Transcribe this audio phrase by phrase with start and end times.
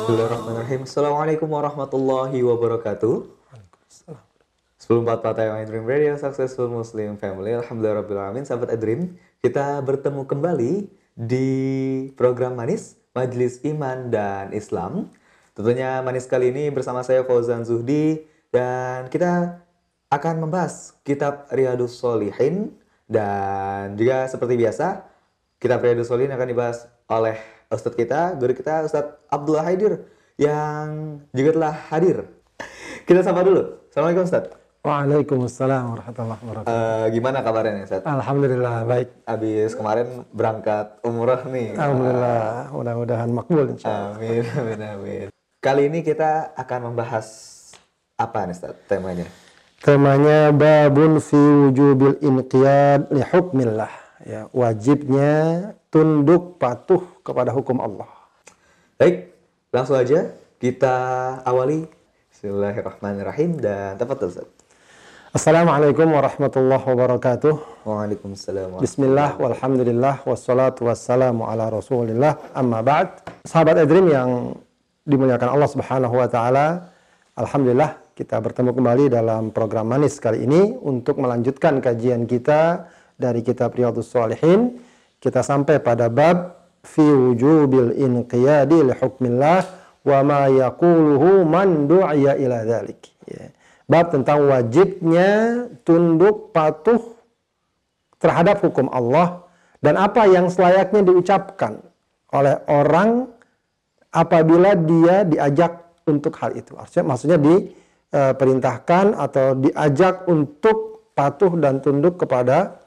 [0.00, 0.88] Bismillahirrahmanirrahim.
[0.88, 3.20] Assalamualaikum warahmatullahi wabarakatuh.
[4.80, 10.88] Sebelum empat patah yang Dream Radio Successful Muslim Family, Alhamdulillahirrahmanirrahim, sahabat Dream, kita bertemu kembali
[11.12, 11.48] di
[12.16, 15.12] program Manis, Majelis Iman dan Islam.
[15.52, 19.60] Tentunya Manis kali ini bersama saya Fauzan Zuhdi, dan kita
[20.08, 22.72] akan membahas kitab Riyadus Solihin,
[23.04, 25.04] dan juga seperti biasa,
[25.60, 30.02] kitab Riyadus Solihin akan dibahas oleh Ustadz kita, guru kita Ustadz Abdullah Haidir
[30.34, 32.26] yang juga telah hadir.
[33.06, 33.86] Kita sapa dulu.
[33.86, 34.58] Assalamualaikum Ustadz.
[34.82, 36.66] Waalaikumsalam warahmatullahi wabarakatuh.
[36.66, 38.10] Eh, gimana kabarnya nih Ustadz?
[38.10, 39.08] Alhamdulillah baik.
[39.22, 41.78] Abis kemarin berangkat umroh nih.
[41.78, 45.26] Alhamdulillah mudah-mudahan makbul insya Amin, amin, amin.
[45.62, 47.26] Kali ini kita akan membahas
[48.18, 49.30] apa nih Ustadz temanya?
[49.78, 53.94] Temanya babun fi wujubil inqiyad li hukmillah.
[54.26, 58.10] Ya, wajibnya tunduk patuh kepada hukum Allah.
[58.98, 59.30] Baik,
[59.70, 60.94] langsung aja kita
[61.46, 61.86] awali.
[62.34, 64.50] Bismillahirrahmanirrahim dan tepat Ustaz.
[65.30, 67.86] Assalamualaikum warahmatullahi wabarakatuh.
[67.86, 68.82] Waalaikumsalam.
[68.82, 73.22] Bismillah, walhamdulillah, wassalatu wassalamu ala rasulillah, amma ba'd.
[73.46, 74.58] Sahabat Edrim yang
[75.06, 76.90] dimuliakan Allah subhanahu wa ta'ala,
[77.38, 82.84] Alhamdulillah kita bertemu kembali dalam program Manis kali ini untuk melanjutkan kajian kita
[83.16, 84.76] dari kitab Riyadhus Shalihin.
[85.16, 89.60] Kita sampai pada bab fi wujubil inqiyadi li hukmillah
[90.04, 93.00] wa ma yaquluhu man du'iya ila dhalik.
[93.28, 93.52] Ya.
[93.90, 97.02] Bab tentang wajibnya tunduk patuh
[98.22, 99.44] terhadap hukum Allah
[99.82, 101.82] dan apa yang selayaknya diucapkan
[102.30, 103.26] oleh orang
[104.14, 106.78] apabila dia diajak untuk hal itu.
[106.78, 112.78] Artinya maksudnya diperintahkan atau diajak untuk patuh dan tunduk kepada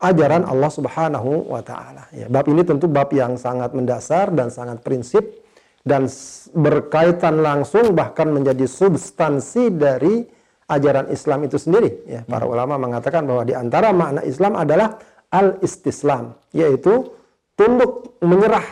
[0.00, 2.08] ajaran Allah Subhanahu wa taala.
[2.10, 5.44] Ya, bab ini tentu bab yang sangat mendasar dan sangat prinsip
[5.84, 6.08] dan
[6.56, 10.24] berkaitan langsung bahkan menjadi substansi dari
[10.68, 12.08] ajaran Islam itu sendiri.
[12.08, 14.96] Ya, para ulama mengatakan bahwa di antara makna Islam adalah
[15.28, 17.12] al-istislam, yaitu
[17.58, 18.64] tunduk menyerah.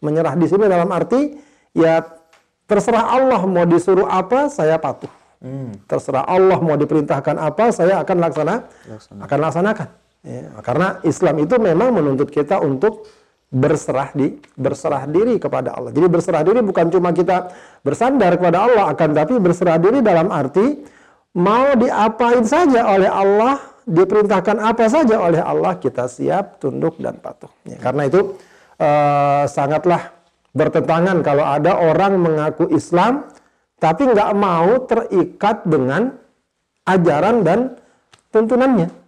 [0.00, 1.36] Menyerah di sini dalam arti
[1.76, 2.00] ya
[2.64, 5.10] terserah Allah mau disuruh apa saya patuh.
[5.40, 5.72] Hmm.
[5.88, 8.56] Terserah Allah mau diperintahkan apa saya akan laksana,
[8.88, 9.20] laksana.
[9.24, 9.88] akan laksanakan.
[10.20, 13.08] Ya, karena Islam itu memang menuntut kita untuk
[13.50, 15.90] berserah di berserah diri kepada Allah.
[15.90, 17.50] Jadi berserah diri bukan cuma kita
[17.82, 20.86] bersandar kepada Allah, akan tapi berserah diri dalam arti
[21.34, 27.50] mau diapain saja oleh Allah, diperintahkan apa saja oleh Allah, kita siap tunduk dan patuh.
[27.66, 28.38] Ya, karena itu
[28.78, 30.14] uh, sangatlah
[30.52, 33.26] bertentangan kalau ada orang mengaku Islam
[33.80, 36.12] tapi nggak mau terikat dengan
[36.84, 37.80] ajaran dan
[38.28, 38.99] tuntunannya.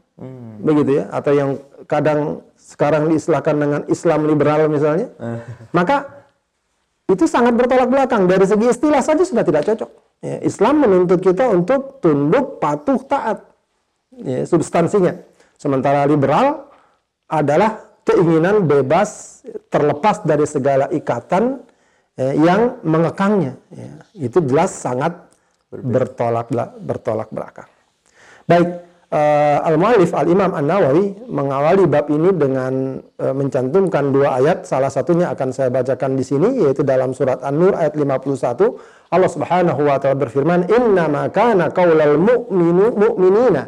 [0.53, 0.61] Hmm.
[0.61, 1.51] Begitu ya, atau yang
[1.89, 5.09] kadang sekarang diistilahkan dengan Islam liberal misalnya.
[5.77, 6.23] Maka
[7.09, 9.91] itu sangat bertolak belakang dari segi istilah saja sudah tidak cocok.
[10.23, 13.43] Ya, Islam menuntut kita untuk tunduk, patuh, taat.
[14.23, 15.19] Ya, substansinya.
[15.59, 16.69] Sementara liberal
[17.27, 21.59] adalah keinginan bebas terlepas dari segala ikatan
[22.15, 23.59] ya, yang mengekangnya.
[23.75, 23.91] Ya,
[24.31, 25.17] itu jelas sangat
[25.73, 27.69] bertolak bertolak belakang.
[28.47, 28.69] Baik,
[29.13, 34.65] uh, Al-Mu'alif Al-Imam An-Nawawi mengawali bab ini dengan uh, mencantumkan dua ayat.
[34.65, 39.13] Salah satunya akan saya bacakan di sini yaitu dalam surat An-Nur ayat 51.
[39.13, 43.63] Allah Subhanahu wa taala berfirman, "Inna ma kana qaulal mu'minu mu'minina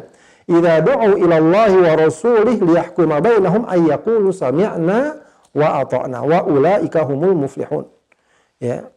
[0.49, 5.21] idza du'u ila Allah wa rasulih liyahkuma bainahum ay yaqulu sami'na
[5.53, 7.85] wa ata'na wa ulaika humul muflihun."
[8.57, 8.89] Ya.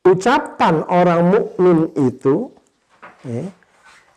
[0.00, 2.48] Ucapan orang mukmin itu
[3.20, 3.52] ya,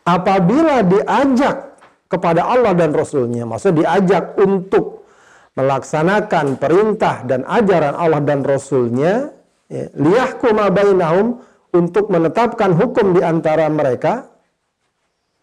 [0.04, 1.76] apabila diajak
[2.06, 5.08] kepada Allah dan Rasulnya, maksudnya diajak untuk
[5.56, 9.32] melaksanakan perintah dan ajaran Allah dan Rasulnya,
[9.66, 11.40] ya, liyahkuma bainahum
[11.74, 14.30] untuk menetapkan hukum di antara mereka,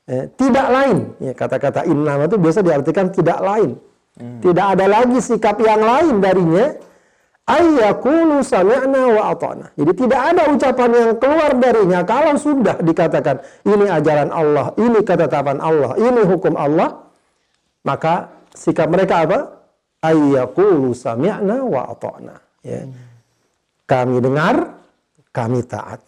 [0.07, 0.97] ya, tidak lain.
[1.19, 3.75] Ya, kata-kata innama itu biasa diartikan tidak lain.
[4.19, 4.39] Hmm.
[4.43, 6.75] Tidak ada lagi sikap yang lain darinya,
[7.49, 9.33] ayyakulu wa.
[9.73, 15.57] Jadi tidak ada ucapan yang keluar darinya kalau sudah dikatakan ini ajaran Allah, ini ketetapan
[15.57, 17.01] Allah, ini hukum Allah,
[17.81, 19.39] maka sikap mereka apa?
[20.01, 20.93] Ayyakulu
[21.69, 21.83] wa.
[22.61, 22.81] Ya.
[23.85, 24.55] Kami dengar,
[25.35, 25.99] kami taat.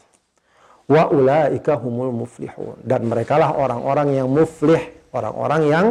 [0.84, 2.80] Wa ulaika humul muflihun.
[2.84, 4.81] Dan merekalah orang-orang yang muflih,
[5.16, 5.86] orang-orang yang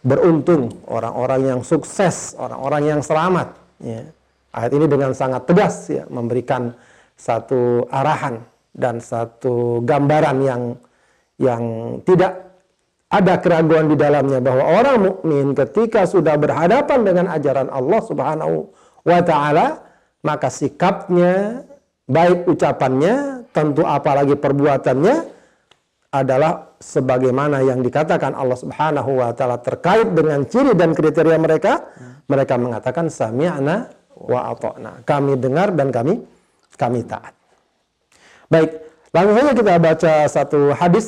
[0.00, 3.52] beruntung, orang-orang yang sukses, orang-orang yang selamat.
[3.80, 4.04] Ya.
[4.50, 6.74] Ayat ini dengan sangat tegas ya memberikan
[7.14, 8.42] satu arahan
[8.74, 10.62] dan satu gambaran yang
[11.38, 11.62] yang
[12.02, 12.50] tidak
[13.10, 18.70] ada keraguan di dalamnya bahwa orang mukmin ketika sudah berhadapan dengan ajaran Allah Subhanahu
[19.02, 19.66] wa taala
[20.20, 21.64] maka sikapnya
[22.10, 25.16] baik ucapannya, tentu apalagi perbuatannya
[26.10, 31.94] adalah sebagaimana yang dikatakan Allah Subhanahu wa taala terkait dengan ciri dan kriteria mereka,
[32.26, 35.02] mereka mengatakan sami'na wa ata'na.
[35.08, 36.20] Kami dengar dan kami
[36.76, 37.32] kami taat.
[38.48, 38.70] Baik,
[39.12, 41.06] langsung saja kita baca satu hadis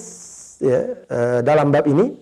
[0.61, 0.79] ya,
[1.09, 2.13] eh, dalam bab ini.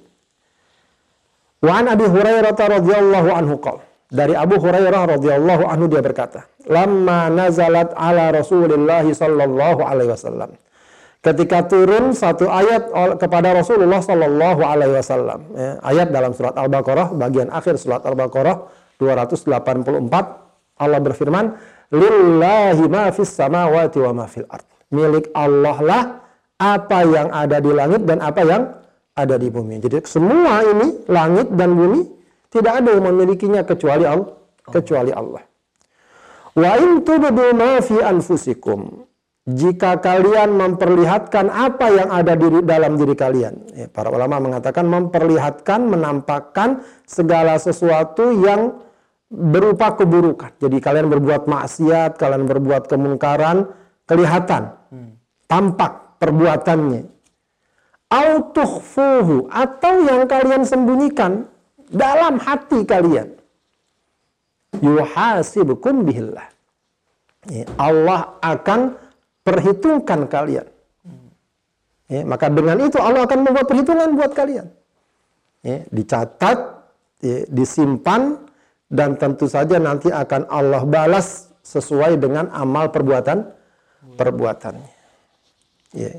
[1.61, 7.31] Wa an Abi Hurairah radhiyallahu anhu qala dari Abu Hurairah radhiyallahu anhu dia berkata, "Lamma
[7.31, 10.51] nazalat ala Rasulillah sallallahu alaihi wasallam."
[11.21, 12.91] Ketika turun satu ayat
[13.21, 18.67] kepada Rasulullah sallallahu alaihi wasallam, ya, ayat dalam surat Al-Baqarah bagian akhir surat Al-Baqarah
[18.99, 20.50] 284
[20.81, 21.45] Allah berfirman,
[21.93, 26.03] "Lillahi ma fis samawati wa ma fil ard." Milik Allah lah
[26.57, 28.63] apa yang ada di langit dan apa yang
[29.15, 29.79] ada di bumi.
[29.79, 32.01] Jadi semua ini langit dan bumi
[32.51, 34.35] tidak ada yang memilikinya kecuali Allah.
[34.67, 35.43] Kecuali Allah.
[36.57, 39.07] Wa in tubdu ma fi anfusikum.
[39.51, 43.55] Jika kalian memperlihatkan apa yang ada di dalam diri kalian.
[43.73, 48.79] Ya, para ulama mengatakan memperlihatkan, menampakkan segala sesuatu yang
[49.31, 50.51] berupa keburukan.
[50.59, 53.71] Jadi kalian berbuat maksiat, kalian berbuat kemungkaran,
[54.05, 54.75] kelihatan,
[55.47, 57.07] tampak perbuatannya.
[58.11, 61.47] Autukhfuhu atau yang kalian sembunyikan
[61.87, 63.39] dalam hati kalian.
[64.83, 66.51] Yuhasibukum bihillah.
[67.47, 68.99] Ya, Allah akan
[69.47, 70.67] perhitungkan kalian.
[72.11, 74.67] Ya, maka dengan itu Allah akan membuat perhitungan buat kalian.
[75.63, 76.59] Ya, dicatat,
[77.23, 78.50] ya, disimpan,
[78.91, 83.47] dan tentu saja nanti akan Allah balas sesuai dengan amal perbuatan
[84.19, 84.93] perbuatannya.
[85.95, 86.19] Ya.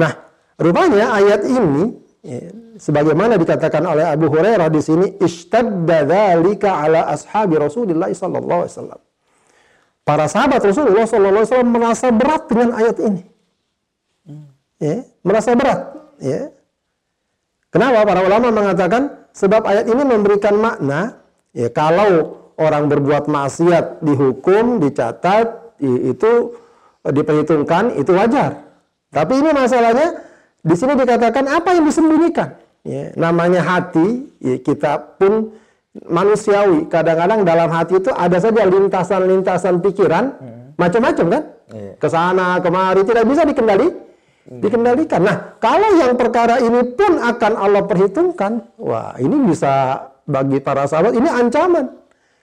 [0.00, 0.12] Nah,
[0.58, 2.40] rupanya ayat ini Ya,
[2.80, 6.08] sebagaimana dikatakan oleh Abu Hurairah di sini ishtadda
[6.40, 9.00] ala ashabi Rasulillah sallallahu alaihi wasallam.
[10.08, 13.22] Para sahabat Rasulullah sallallahu alaihi wasallam merasa berat dengan ayat ini.
[14.80, 15.80] Ya, merasa berat,
[16.16, 16.48] ya.
[17.68, 21.23] Kenapa para ulama mengatakan sebab ayat ini memberikan makna
[21.54, 26.54] ya kalau orang berbuat maksiat dihukum, dicatat, itu
[27.04, 28.64] diperhitungkan itu wajar.
[29.10, 30.22] Tapi ini masalahnya
[30.64, 32.56] di sini dikatakan apa yang disembunyikan.
[32.84, 35.56] Ya, namanya hati, ya, kita pun
[36.04, 36.84] manusiawi.
[36.92, 40.64] Kadang-kadang dalam hati itu ada saja lintasan-lintasan pikiran, hmm.
[40.76, 41.42] macam-macam kan?
[41.72, 41.94] Yeah.
[41.96, 44.60] Ke sana kemari tidak bisa dikendali, hmm.
[44.60, 45.20] dikendalikan.
[45.24, 51.12] Nah, kalau yang perkara ini pun akan Allah perhitungkan, wah ini bisa bagi para sahabat
[51.16, 51.86] ini ancaman.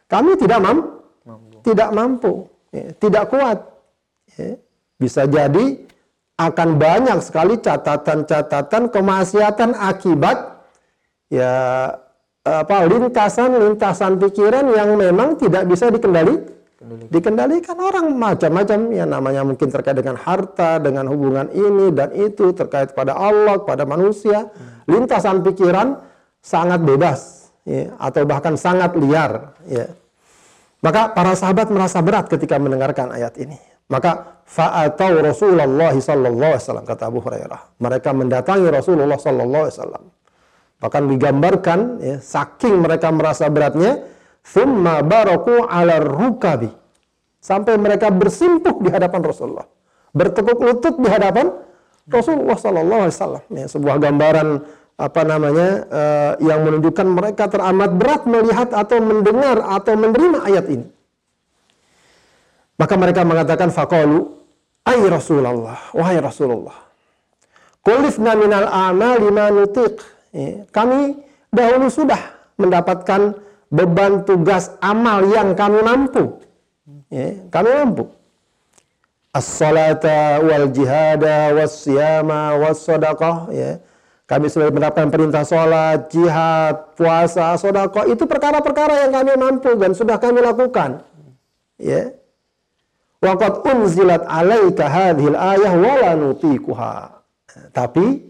[0.10, 0.78] Kami tidak mam
[1.24, 1.58] mampu.
[1.64, 2.34] tidak mampu,
[2.74, 3.60] ya, tidak kuat.
[4.36, 4.60] Ya.
[5.00, 5.82] Bisa jadi
[6.42, 10.66] akan banyak sekali catatan-catatan kemaksiatan akibat
[11.30, 11.54] ya
[12.42, 16.42] apa lintasan-lintasan pikiran yang memang tidak bisa dikendali
[17.14, 22.98] dikendalikan orang macam-macam ya namanya mungkin terkait dengan harta dengan hubungan ini dan itu terkait
[22.98, 24.50] pada Allah pada manusia
[24.90, 26.02] lintasan pikiran
[26.42, 29.86] sangat bebas ya, atau bahkan sangat liar ya
[30.82, 33.60] maka para sahabat merasa berat ketika mendengarkan ayat ini
[33.92, 37.62] maka fa'atau Rasulullah sallallahu alaihi wasallam kata Abu Hurairah.
[37.84, 40.04] Mereka mendatangi Rasulullah sallallahu alaihi wasallam.
[40.80, 44.08] Bahkan digambarkan ya, saking mereka merasa beratnya,
[44.48, 46.72] thumma baraku ala rukabi.
[47.44, 49.68] Sampai mereka bersimpuh di hadapan Rasulullah.
[50.16, 51.52] Bertekuk lutut di hadapan
[52.08, 53.44] Rasulullah sallallahu alaihi wasallam.
[53.52, 54.48] Ya, sebuah gambaran
[54.98, 60.88] apa namanya uh, yang menunjukkan mereka teramat berat melihat atau mendengar atau menerima ayat ini.
[62.78, 64.26] Maka mereka mengatakan faqalu
[64.86, 66.74] ay Rasulullah, wahai Rasulullah.
[67.82, 70.02] Kulifna minal amal lima nutik.
[70.34, 71.18] Ya, kami
[71.50, 72.22] dahulu sudah
[72.58, 73.38] mendapatkan
[73.70, 76.42] beban tugas amal yang kami mampu.
[77.10, 78.06] Ya, kami mampu.
[79.32, 83.50] As-salata wal jihada was siyama was sadaqah.
[83.54, 83.80] Ya.
[84.32, 88.08] Kami sudah mendapatkan perintah sholat, jihad, puasa, sodako.
[88.08, 91.04] Itu perkara-perkara yang kami mampu dan sudah kami lakukan.
[91.76, 92.16] Ya.
[93.20, 97.22] Waqad unzilat alaika hadhil ayah wala nutikuha.
[97.76, 98.24] Tapi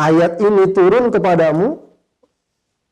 [0.00, 1.76] ayat ini turun kepadamu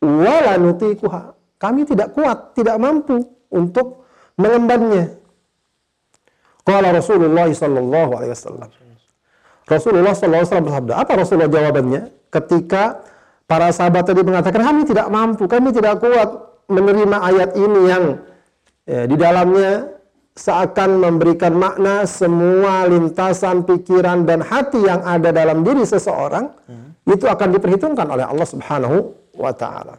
[0.05, 1.33] wala nutikuha.
[1.57, 4.05] Kami tidak kuat, tidak mampu untuk
[4.37, 5.17] mengembannya.
[6.69, 8.69] Qala Rasulullah sallallahu alaihi wasallam.
[9.69, 10.93] Rasulullah wasallam bersabda.
[10.97, 12.09] Apa Rasulullah jawabannya?
[12.33, 13.05] Ketika
[13.45, 16.29] para sahabat tadi mengatakan kami tidak mampu, kami tidak kuat
[16.69, 18.05] menerima ayat ini yang
[18.89, 19.93] ya, di dalamnya
[20.37, 27.11] seakan memberikan makna semua lintasan pikiran dan hati yang ada dalam diri seseorang hmm.
[27.11, 28.97] itu akan diperhitungkan oleh Allah Subhanahu
[29.35, 29.99] wa taala.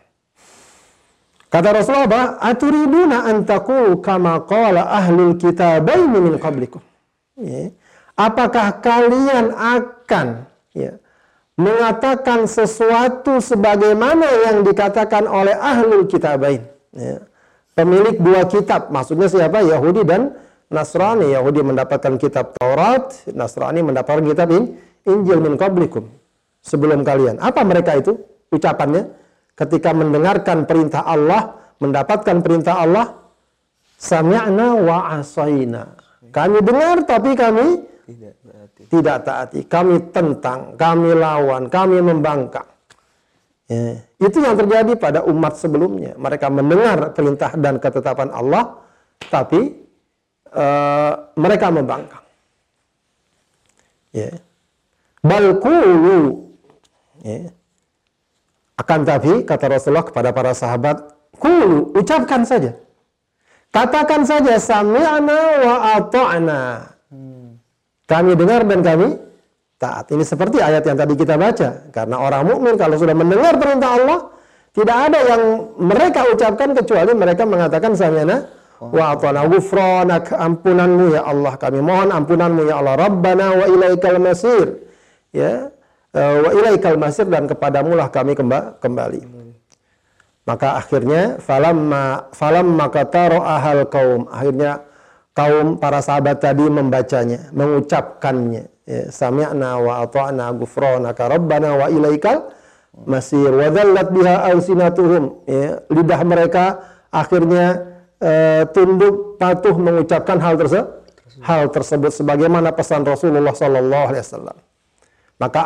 [1.49, 2.23] Kata Rasulullah apa?
[2.45, 6.81] Aturiduna antaku kama qala ahlul kitabaini min qablikum.
[7.41, 7.73] Ya.
[8.19, 10.43] Apakah kalian akan
[10.75, 10.99] ya,
[11.55, 16.67] mengatakan sesuatu sebagaimana yang dikatakan oleh ahlul kitabain?
[16.91, 17.23] Ya.
[17.71, 19.63] Pemilik dua kitab, maksudnya siapa?
[19.63, 20.35] Yahudi dan
[20.67, 21.31] Nasrani.
[21.31, 24.51] Yahudi mendapatkan kitab Taurat, Nasrani mendapatkan kitab
[25.07, 26.11] Injil min qablikum.
[26.59, 27.39] Sebelum kalian.
[27.39, 28.19] Apa mereka itu?
[28.51, 29.07] Ucapannya
[29.55, 33.15] ketika mendengarkan perintah Allah, mendapatkan perintah Allah,
[33.95, 35.95] sami'na wa asaina.
[36.35, 38.81] Kami dengar tapi kami tidak taati.
[38.89, 39.59] Tidak taati.
[39.69, 42.65] Kami tentang, kami lawan, kami membangkang.
[43.69, 44.01] Ya.
[44.17, 46.17] Itu yang terjadi pada umat sebelumnya.
[46.17, 48.81] Mereka mendengar perintah dan ketetapan Allah,
[49.29, 49.77] tapi
[50.49, 52.25] uh, mereka membangkang.
[54.09, 54.41] Ya.
[55.21, 56.49] Balkulu.
[57.21, 57.53] Ya.
[58.73, 62.73] Akan tapi kata Rasulullah kepada para sahabat, kulu ucapkan saja.
[63.69, 66.61] Katakan saja sami'na wa ata'na.
[68.09, 69.07] Kami dengar dan kami
[69.77, 70.09] taat.
[70.09, 71.93] Ini seperti ayat yang tadi kita baca.
[71.93, 74.19] Karena orang mukmin kalau sudah mendengar perintah Allah,
[74.73, 75.41] tidak ada yang
[75.77, 78.49] mereka ucapkan kecuali mereka mengatakan sami'na
[78.81, 81.53] wa ata'na ghufranak ampunanmu ya Allah.
[81.61, 82.97] Kami mohon ampunanmu ya Allah.
[82.97, 84.89] Rabbana wa ilaikal masir.
[85.29, 85.69] Ya,
[86.09, 88.33] Eh, wa ilaikal masir dan kepadamulah kami
[88.81, 89.21] kembali.
[90.49, 94.81] Maka akhirnya falamma falamma kataro ahal kaum akhirnya
[95.39, 98.67] kaum para sahabat tadi membacanya, mengucapkannya.
[98.83, 102.51] Ya, Sami'na wa ata'na ghufranaka rabbana wa ilaikal
[103.07, 105.47] masir wa dhallat biha alsinatuhum.
[105.47, 106.65] Ya, lidah mereka
[107.07, 107.87] akhirnya
[108.19, 110.99] uh, tunduk patuh mengucapkan hal tersebut
[111.39, 114.57] hal tersebut sebagaimana pesan Rasulullah sallallahu alaihi wasallam.
[115.39, 115.63] Maka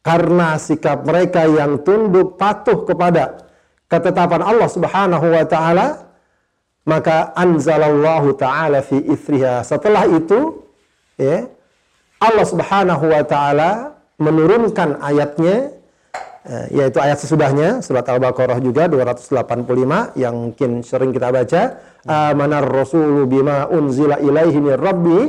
[0.00, 3.44] karena sikap mereka yang tunduk patuh kepada
[3.84, 6.09] ketetapan Allah Subhanahu wa taala
[6.88, 9.60] maka anzalallahu taala fi ithriha.
[9.66, 10.64] Setelah itu
[11.20, 11.44] ya
[12.20, 13.70] Allah Subhanahu wa taala
[14.20, 15.72] menurunkan ayatnya
[16.44, 21.62] eh, yaitu ayat sesudahnya surat Al-Baqarah juga 285 yang mungkin sering kita baca.
[22.00, 25.20] Amanar rasulu bima unzila ilaihi min rabbi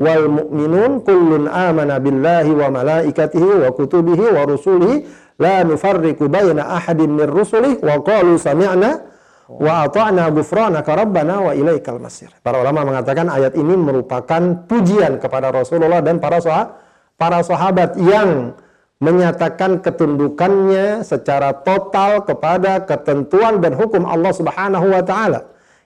[0.00, 4.96] wal mu'minun kullun amana billahi wa malaikatihi wa kutubihi wa rusulihi.
[5.36, 7.84] La nufarriqu baina ahadin min rusulihi.
[7.84, 9.15] Wa qalu sami'na
[9.46, 12.30] wa ata'na ghufranaka rabbana wa ilaikal masir.
[12.42, 16.82] Para ulama mengatakan ayat ini merupakan pujian kepada Rasulullah dan para sahabat,
[17.14, 18.58] para sahabat yang
[18.96, 25.40] menyatakan ketundukannya secara total kepada ketentuan dan hukum Allah Subhanahu wa taala.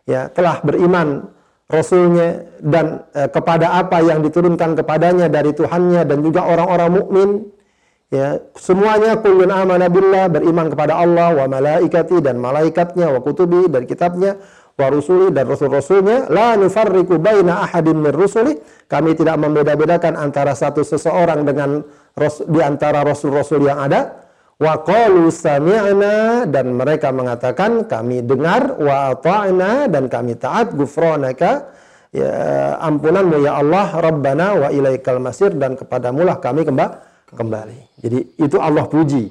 [0.08, 1.28] Ya, telah beriman
[1.70, 7.28] Rasulnya dan eh, kepada apa yang diturunkan kepadanya dari Tuhannya dan juga orang-orang mukmin
[8.10, 13.86] ya semuanya kullun amana billah beriman kepada Allah wa malaikati dan malaikatnya wa kutubi dan
[13.86, 14.36] kitabnya
[14.80, 16.32] wa rusuli dan rasul-rasulnya.
[16.32, 18.56] La nufarriqu baina ahadin min rusuli.
[18.88, 21.84] Kami tidak membeda-bedakan antara satu seseorang dengan
[22.48, 24.24] di antara rasul-rasul yang ada.
[24.60, 31.76] Wa qalu sami'na dan mereka mengatakan kami dengar wa ata'na dan kami taat gufranaka.
[32.10, 37.09] Ya ampunanmu ya Allah rabbana wa ilaikal masir dan kepadamulah kami kembali.
[38.00, 39.30] Jadi itu Allah puji.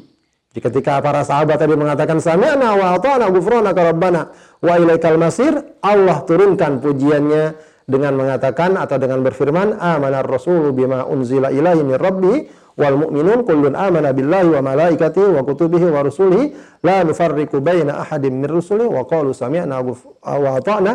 [0.50, 4.34] Jadi ketika para sahabat tadi mengatakan sami'na wa ata'na gufranaka rabbana
[4.66, 5.54] wa ilaikal masir,
[5.84, 7.54] Allah turunkan pujiannya
[7.86, 12.34] dengan mengatakan atau dengan berfirman amanar rasulu bima unzila ilaihi min rabbi
[12.78, 16.46] wal mu'minun kullun amana billahi wa malaikatihi wa kutubihi wa rusulihi
[16.86, 20.92] la nufarriqu baina ahadin min rusuli wa qalu sami'na wa ata'na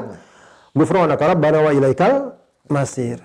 [0.74, 2.34] ghufranaka rabbana wa ilaikal
[2.70, 3.22] masir.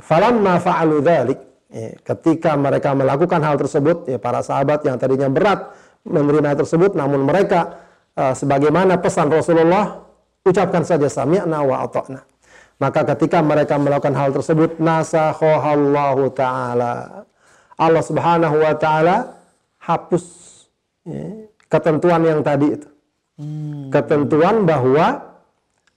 [0.00, 1.38] Falamma fa'alu dzalik
[1.76, 5.76] ya, ketika mereka melakukan hal tersebut ya para sahabat yang tadinya berat
[6.08, 7.84] menerima hal tersebut namun mereka
[8.16, 10.00] uh, sebagaimana pesan Rasulullah
[10.46, 12.24] ucapkan saja sami'na wa ata'na.
[12.76, 17.24] Maka ketika mereka melakukan hal tersebut nasakhallahu taala
[17.76, 19.36] Allah Subhanahu wa taala
[19.80, 20.24] hapus
[21.04, 22.88] ya, ketentuan yang tadi itu.
[23.36, 23.92] Hmm.
[23.92, 25.36] Ketentuan bahwa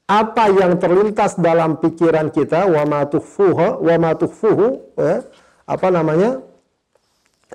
[0.10, 4.66] apa yang terlintas dalam pikiran kita wa ma tukhfuhu wa ma tukhfuhu
[4.98, 5.24] ya,
[5.70, 6.42] apa namanya?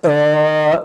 [0.06, 0.76] eh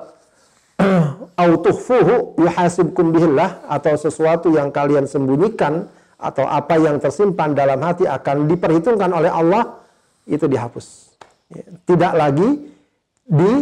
[1.42, 5.88] au tukhfuhu yuhasibkum bihillah atau sesuatu yang kalian sembunyikan
[6.20, 9.80] atau apa yang tersimpan dalam hati akan diperhitungkan oleh Allah
[10.28, 11.16] itu dihapus.
[11.48, 12.50] Ya, tidak lagi
[13.24, 13.54] di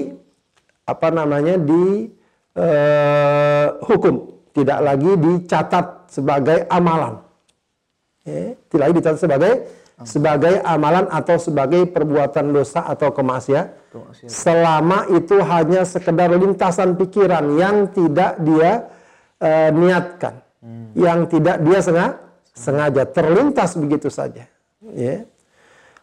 [0.90, 2.10] apa namanya di
[2.58, 7.22] uh, hukum, tidak lagi dicatat sebagai amalan.
[8.26, 9.54] Ya, tidak lagi dicatat sebagai
[10.06, 13.74] sebagai amalan atau sebagai perbuatan dosa atau kemaksiatan.
[14.30, 18.86] Selama itu hanya sekedar lintasan pikiran yang tidak dia
[19.42, 20.46] uh, niatkan.
[20.62, 20.88] hmm.
[20.98, 22.14] yang tidak dia sengaja,
[22.54, 24.46] sengaja terlintas begitu saja.
[24.94, 25.26] Ya.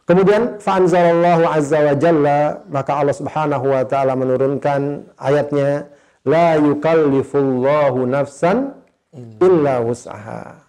[0.04, 5.88] Kemudian fa'anzalallahu azza wa jalla maka Allah Subhanahu wa taala menurunkan ayatnya
[6.28, 8.76] la yukallifullahu nafsan
[9.40, 10.60] illa wus'aha.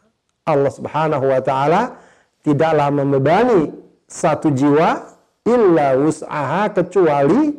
[0.46, 2.00] Allah Subhanahu wa taala
[2.46, 3.74] tidaklah membebani
[4.06, 5.02] satu jiwa
[5.50, 7.58] illa wus'aha kecuali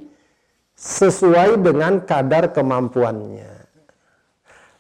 [0.79, 3.67] sesuai dengan kadar kemampuannya.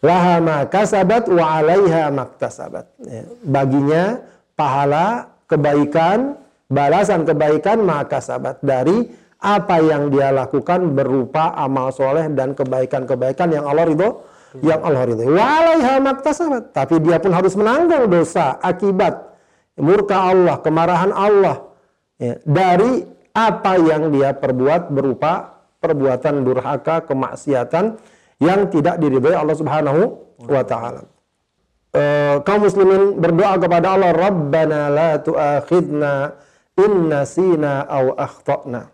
[0.04, 2.86] Laha ma kasabat wa 'alaiha maktasabat.
[3.02, 4.22] Ya, baginya
[4.54, 6.38] pahala kebaikan
[6.70, 9.10] balasan kebaikan maka sahabat dari
[9.42, 14.24] apa yang dia lakukan berupa amal soleh dan kebaikan-kebaikan yang Allah ridho
[14.64, 15.28] yang Allah ridho.
[15.28, 16.72] Walaiha maktasabat.
[16.72, 19.35] Tapi dia pun harus menanggung dosa akibat
[19.80, 21.56] murka Allah, kemarahan Allah
[22.16, 23.04] ya, dari
[23.36, 28.00] apa yang dia perbuat berupa perbuatan durhaka, kemaksiatan
[28.40, 30.02] yang tidak diridhoi Allah Subhanahu
[30.48, 31.04] wa taala.
[31.96, 36.12] Uh, kaum muslimin berdoa kepada Allah, Rabbana la tu'akhidna
[36.76, 38.92] inna sina au akhtana.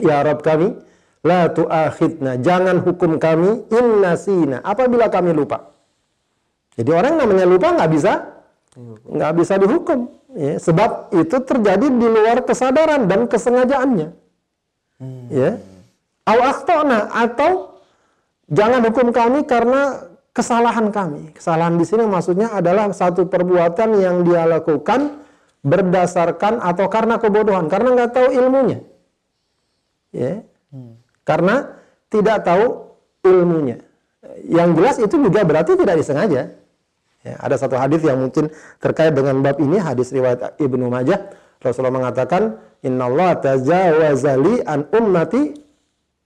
[0.00, 0.80] Ya Rabb kami,
[1.20, 5.76] la tu'akhidna, jangan hukum kami inna sina, apabila kami lupa.
[6.72, 8.12] Jadi orang namanya lupa nggak bisa
[9.06, 10.08] nggak bisa dihukum.
[10.30, 14.08] Ya, sebab itu terjadi di luar kesadaran dan kesengajaannya.
[15.02, 15.26] Hmm.
[15.26, 15.58] Ya.
[16.28, 17.82] Au akhtana atau
[18.46, 21.34] jangan hukum kami karena kesalahan kami.
[21.34, 25.18] Kesalahan di sini maksudnya adalah satu perbuatan yang dia lakukan
[25.60, 28.78] berdasarkan atau karena kebodohan, karena nggak tahu ilmunya.
[30.14, 30.46] Ya.
[30.70, 30.94] Hmm.
[31.26, 31.74] Karena
[32.06, 32.94] tidak tahu
[33.26, 33.82] ilmunya.
[34.46, 36.54] Yang jelas itu juga berarti tidak disengaja.
[37.20, 38.48] Ya, ada satu hadis yang mungkin
[38.80, 41.36] terkait dengan bab ini, hadis riwayat Ibnu Majah.
[41.60, 45.52] Rasulullah mengatakan, Inna Allah tajawazali an ummati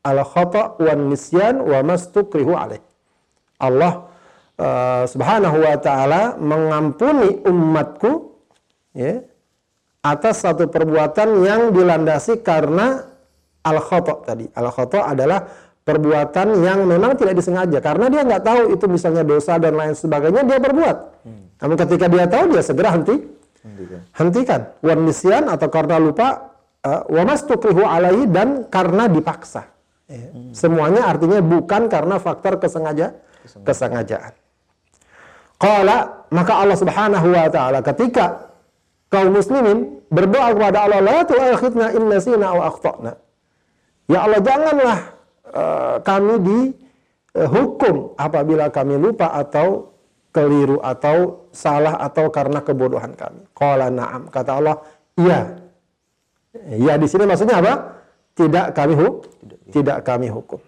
[0.07, 2.79] al khata wan nisyan wa mastukrihu alaih.
[3.59, 4.07] Allah
[4.55, 8.39] uh, subhanahu wa ta'ala mengampuni umatku
[8.95, 9.19] ya,
[9.99, 13.03] atas satu perbuatan yang dilandasi karena
[13.67, 14.47] al khoto tadi.
[14.55, 15.43] Al khoto adalah
[15.85, 20.43] perbuatan yang memang tidak disengaja karena dia nggak tahu itu misalnya dosa dan lain sebagainya
[20.43, 20.97] dia berbuat.
[21.29, 21.45] Hmm.
[21.61, 23.17] Namun ketika dia tahu dia segera henti
[23.61, 24.01] hentikan.
[24.17, 24.61] hentikan.
[24.81, 29.69] Wan nisyan atau karena lupa uh, wa mastukrihu alaihi dan karena dipaksa.
[30.09, 30.33] Ya.
[30.33, 30.57] Hmm.
[30.57, 33.13] Semuanya artinya bukan karena faktor kesengaja
[33.61, 34.33] kesengajaan.
[35.61, 38.57] Qala maka Allah Subhanahu wa taala ketika
[39.13, 43.13] kaum muslimin berdoa kepada Allah, la tu'akhidna in nasina aw akhtana.
[44.11, 45.14] Ya Allah, janganlah
[45.55, 49.95] uh, kami dihukum apabila kami lupa atau
[50.35, 53.47] keliru atau salah atau karena kebodohan kami.
[53.55, 54.27] Qala na'am.
[54.35, 54.77] Kata Allah,
[55.15, 55.63] iya.
[56.75, 58.03] Ya di sini maksudnya apa?
[58.35, 59.31] Tidak kami hukum.
[59.71, 60.59] Tidak kami hukum.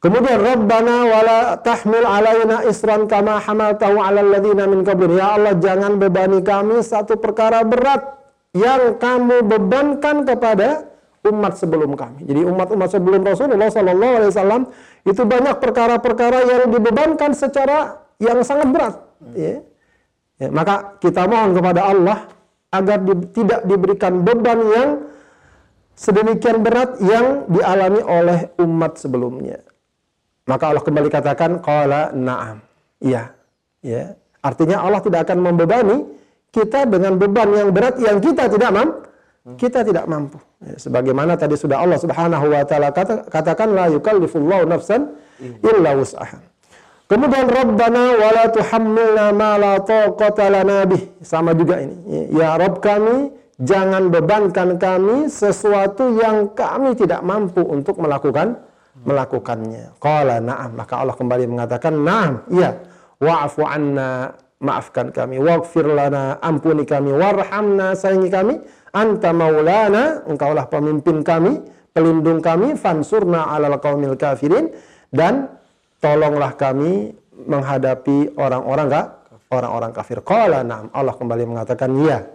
[0.00, 5.16] Kemudian Rabbana wala tahmil alaina isran kama hamaltahu ala alladhina min qablina.
[5.16, 8.04] Ya Allah jangan bebani kami satu perkara berat
[8.52, 10.93] yang kamu bebankan kepada
[11.24, 12.28] umat sebelum kami.
[12.28, 14.62] Jadi umat-umat sebelum Rasulullah Sallallahu Alaihi Wasallam
[15.08, 18.94] itu banyak perkara-perkara yang dibebankan secara yang sangat berat.
[19.32, 19.64] Ya.
[20.34, 22.18] Ya, maka kita mohon kepada Allah
[22.74, 24.88] agar di, tidak diberikan beban yang
[25.94, 29.62] sedemikian berat yang dialami oleh umat sebelumnya.
[30.44, 32.60] Maka Allah kembali katakan qala na'am.
[33.00, 33.32] Iya.
[33.80, 34.18] Ya.
[34.44, 36.04] Artinya Allah tidak akan membebani
[36.52, 39.00] kita dengan beban yang berat yang kita tidak mampu.
[39.56, 40.40] Kita tidak mampu.
[40.64, 45.12] Ya, sebagaimana tadi sudah Allah Subhanahu wa taala kata, katakan la yukallifullahu nafsan
[45.60, 46.40] illa wus'aha.
[47.04, 51.20] Kemudian Rabbana wa la tuhammilna ma la taqata lana bih.
[51.20, 52.32] Sama juga ini.
[52.32, 53.28] Ya Rabb kami,
[53.60, 58.56] jangan bebankan kami sesuatu yang kami tidak mampu untuk melakukan
[59.04, 60.00] melakukannya.
[60.00, 60.80] Qala na'am.
[60.80, 62.78] Maka Allah kembali mengatakan, na'am, iya.
[63.20, 65.40] Wa'afu anna, maafkan kami.
[65.40, 67.10] Waghfir lana, ampuni kami.
[67.14, 68.54] Warhamna, sayangi kami.
[68.94, 72.78] Anta maulana, engkaulah pemimpin kami, pelindung kami.
[72.78, 74.70] Fansurna alal qawmil kafirin.
[75.10, 75.50] Dan
[75.98, 79.06] tolonglah kami menghadapi orang-orang enggak?
[79.50, 80.18] Orang-orang kafir.
[80.22, 80.90] Qala na'am.
[80.90, 82.26] Allah kembali mengatakan, iya.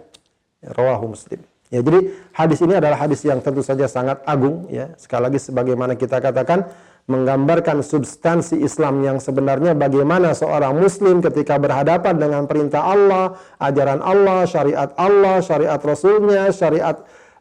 [0.60, 1.40] Rawahu muslim.
[1.70, 4.90] Ya, jadi hadis ini adalah hadis yang tentu saja sangat agung ya.
[4.98, 6.66] Sekali lagi sebagaimana kita katakan
[7.08, 14.46] menggambarkan substansi Islam yang sebenarnya bagaimana seorang muslim ketika berhadapan dengan perintah Allah, ajaran Allah,
[14.46, 16.96] syariat Allah, syariat Rasulnya, syariat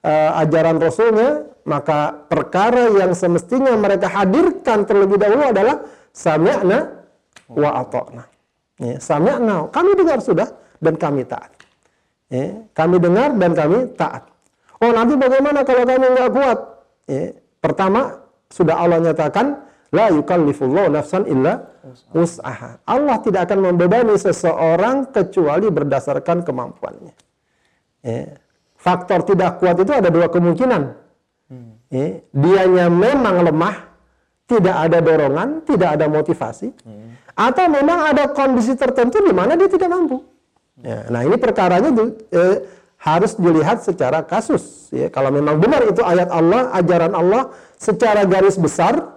[0.06, 7.06] uh, ajaran Rasulnya, maka perkara yang semestinya mereka hadirkan terlebih dahulu adalah sami'na
[7.54, 8.24] wa ata'na.
[8.80, 10.50] Ya, sami'na, kami dengar sudah
[10.82, 11.52] dan kami taat.
[12.30, 14.30] Ya, kami dengar dan kami taat.
[14.80, 16.60] Oh nanti bagaimana kalau kami nggak kuat?
[17.10, 18.18] Ya, pertama
[18.50, 21.66] sudah Allah nyatakan La yukallifullahu nafsan illa
[22.14, 22.86] wus'aha.
[22.86, 27.14] Allah tidak akan membebani seseorang kecuali berdasarkan kemampuannya.
[28.06, 28.38] Ya.
[28.80, 30.82] Faktor tidak kuat itu ada dua kemungkinan.
[31.50, 31.74] Hmm.
[31.90, 32.22] Ya.
[32.30, 33.76] Dianya memang lemah,
[34.46, 37.34] tidak ada dorongan, tidak ada motivasi, hmm.
[37.34, 40.22] atau memang ada kondisi tertentu di mana dia tidak mampu.
[40.86, 41.10] Ya.
[41.10, 41.90] Nah ini perkaranya
[42.30, 42.56] eh,
[43.00, 44.92] harus dilihat secara kasus.
[44.92, 45.08] Ya.
[45.08, 49.16] Kalau memang benar itu ayat Allah, ajaran Allah secara garis besar,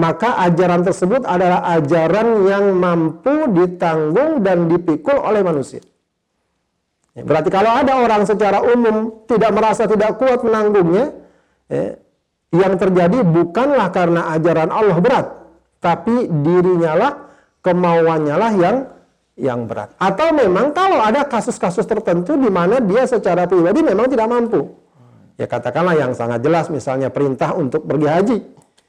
[0.00, 5.84] maka ajaran tersebut adalah ajaran yang mampu ditanggung dan dipikul oleh manusia.
[7.16, 11.16] Ya, berarti kalau ada orang secara umum tidak merasa tidak kuat menanggungnya,
[11.68, 11.96] ya,
[12.52, 15.26] yang terjadi bukanlah karena ajaran Allah berat,
[15.80, 17.12] tapi dirinya lah,
[17.60, 18.76] kemauannya lah yang
[19.36, 19.92] yang berat.
[20.00, 24.72] Atau memang kalau ada kasus-kasus tertentu di mana dia secara pribadi memang tidak mampu.
[25.36, 28.38] Ya katakanlah yang sangat jelas misalnya perintah untuk pergi haji.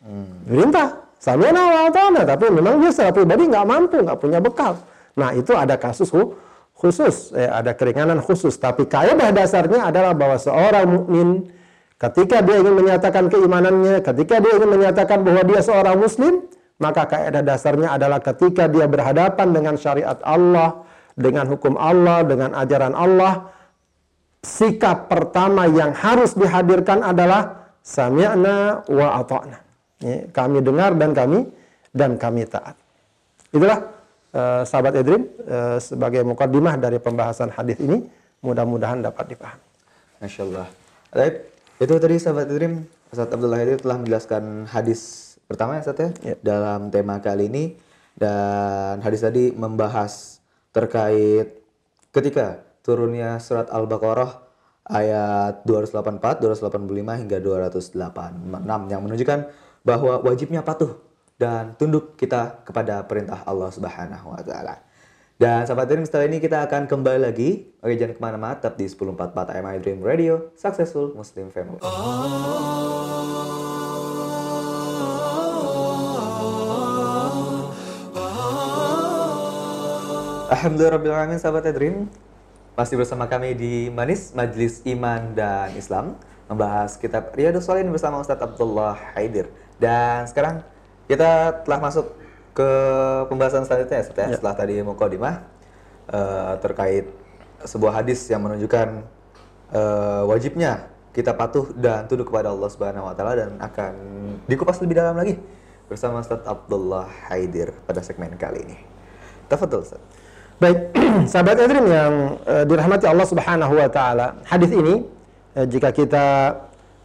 [0.08, 0.48] Hmm.
[0.48, 0.88] Perintah.
[1.20, 2.24] Samiana wa.
[2.24, 4.80] Tapi memang dia secara pribadi nggak mampu, nggak punya bekal.
[5.20, 6.14] Nah itu ada kasus
[6.78, 8.56] khusus, eh, ada keringanan khusus.
[8.56, 11.52] Tapi kaidah dasarnya adalah bahwa seorang mukmin
[11.98, 16.46] ketika dia ingin menyatakan keimanannya, ketika dia ingin menyatakan bahwa dia seorang muslim,
[16.78, 20.86] maka kaidah dasarnya adalah ketika dia berhadapan dengan syariat Allah,
[21.18, 23.50] dengan hukum Allah, dengan ajaran Allah,
[24.46, 29.58] sikap pertama yang harus dihadirkan adalah sami'na wa ata'na.
[30.30, 31.50] Kami dengar dan kami
[31.90, 32.78] dan kami taat.
[33.50, 33.90] Itulah
[34.38, 38.06] uh, sahabat Edrim uh, sebagai mukadimah dari pembahasan hadis ini
[38.46, 39.66] mudah-mudahan dapat dipahami.
[40.22, 40.68] Masya Allah.
[41.82, 46.36] Itu tadi sahabat Edrim Ustaz Abdullah Edrim telah menjelaskan hadis pertama ya Ustaz ya, ya.
[46.44, 47.66] dalam tema kali ini
[48.20, 50.44] dan hadis tadi membahas
[50.76, 51.64] terkait
[52.12, 54.48] ketika turunnya surat Al-Baqarah
[54.88, 59.40] ayat 284, 285 hingga 286 yang menunjukkan
[59.84, 60.96] bahwa wajibnya patuh
[61.38, 64.82] dan tunduk kita kepada perintah Allah Subhanahu wa taala.
[65.38, 67.70] Dan sahabat Dream setelah ini kita akan kembali lagi.
[67.78, 71.78] Oke jangan ke mana-mana, tetap di 1044 MI Dream Radio, Successful Muslim Family.
[80.48, 82.08] Alhamdulillah sahabat Dream
[82.80, 86.16] Masih bersama kami di Manis Majlis Iman dan Islam
[86.48, 90.64] Membahas kitab Riyadus Solihin bersama Ustadz Abdullah Haidir dan sekarang
[91.12, 92.16] kita telah masuk
[92.56, 92.70] ke
[93.28, 94.36] pembahasan selanjutnya setelah, ya.
[94.40, 95.44] setelah tadi Mukodimah
[96.16, 97.12] uh, terkait
[97.68, 99.04] sebuah hadis yang menunjukkan
[99.76, 103.94] uh, wajibnya kita patuh dan tunduk kepada Allah Subhanahu wa taala dan akan
[104.48, 105.36] dikupas lebih dalam lagi
[105.92, 108.78] bersama Ustaz Abdullah Haidir pada segmen kali ini.
[109.52, 110.27] Tafadhol Ustaz.
[110.58, 110.90] Baik,
[111.32, 114.42] sahabat Edrim yang uh, dirahmati Allah Subhanahu wa taala.
[114.42, 115.06] Hadis ini
[115.54, 116.26] uh, jika kita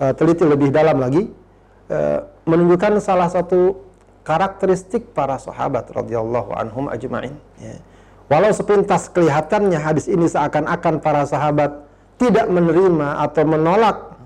[0.00, 1.28] uh, teliti lebih dalam lagi
[1.92, 3.76] uh, menunjukkan salah satu
[4.24, 7.76] karakteristik para sahabat radhiyallahu anhum ajma'in ya.
[8.32, 11.84] Walau sepintas kelihatannya hadis ini seakan-akan para sahabat
[12.16, 14.16] tidak menerima atau menolak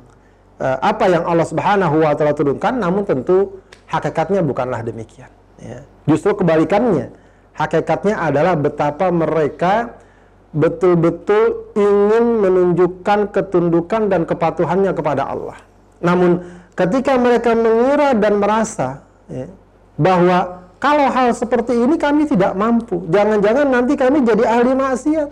[0.62, 3.58] uh, apa yang Allah Subhanahu wa taala turunkan, namun tentu
[3.90, 5.82] hakikatnya bukanlah demikian ya.
[6.06, 7.25] Justru kebalikannya.
[7.56, 9.96] Hakikatnya adalah betapa mereka
[10.52, 15.56] betul-betul ingin menunjukkan ketundukan dan kepatuhannya kepada Allah.
[16.04, 16.44] Namun
[16.76, 19.48] ketika mereka mengira dan merasa ya,
[19.96, 25.28] bahwa kalau hal seperti ini kami tidak mampu, jangan-jangan nanti kami jadi ahli maksiat,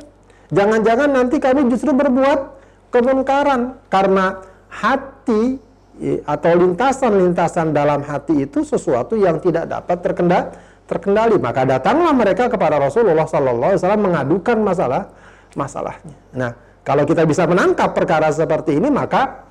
[0.49, 2.41] jangan-jangan nanti kami justru berbuat
[2.89, 4.41] kemungkaran karena
[4.73, 5.61] hati
[6.01, 12.49] ya, atau lintasan-lintasan dalam hati itu sesuatu yang tidak dapat terkendali terkendali maka datanglah mereka
[12.53, 15.03] kepada Rasulullah Sallallahu Alaihi Wasallam mengadukan masalah
[15.57, 16.17] masalahnya.
[16.37, 16.51] Nah,
[16.85, 19.45] kalau kita bisa menangkap perkara seperti ini maka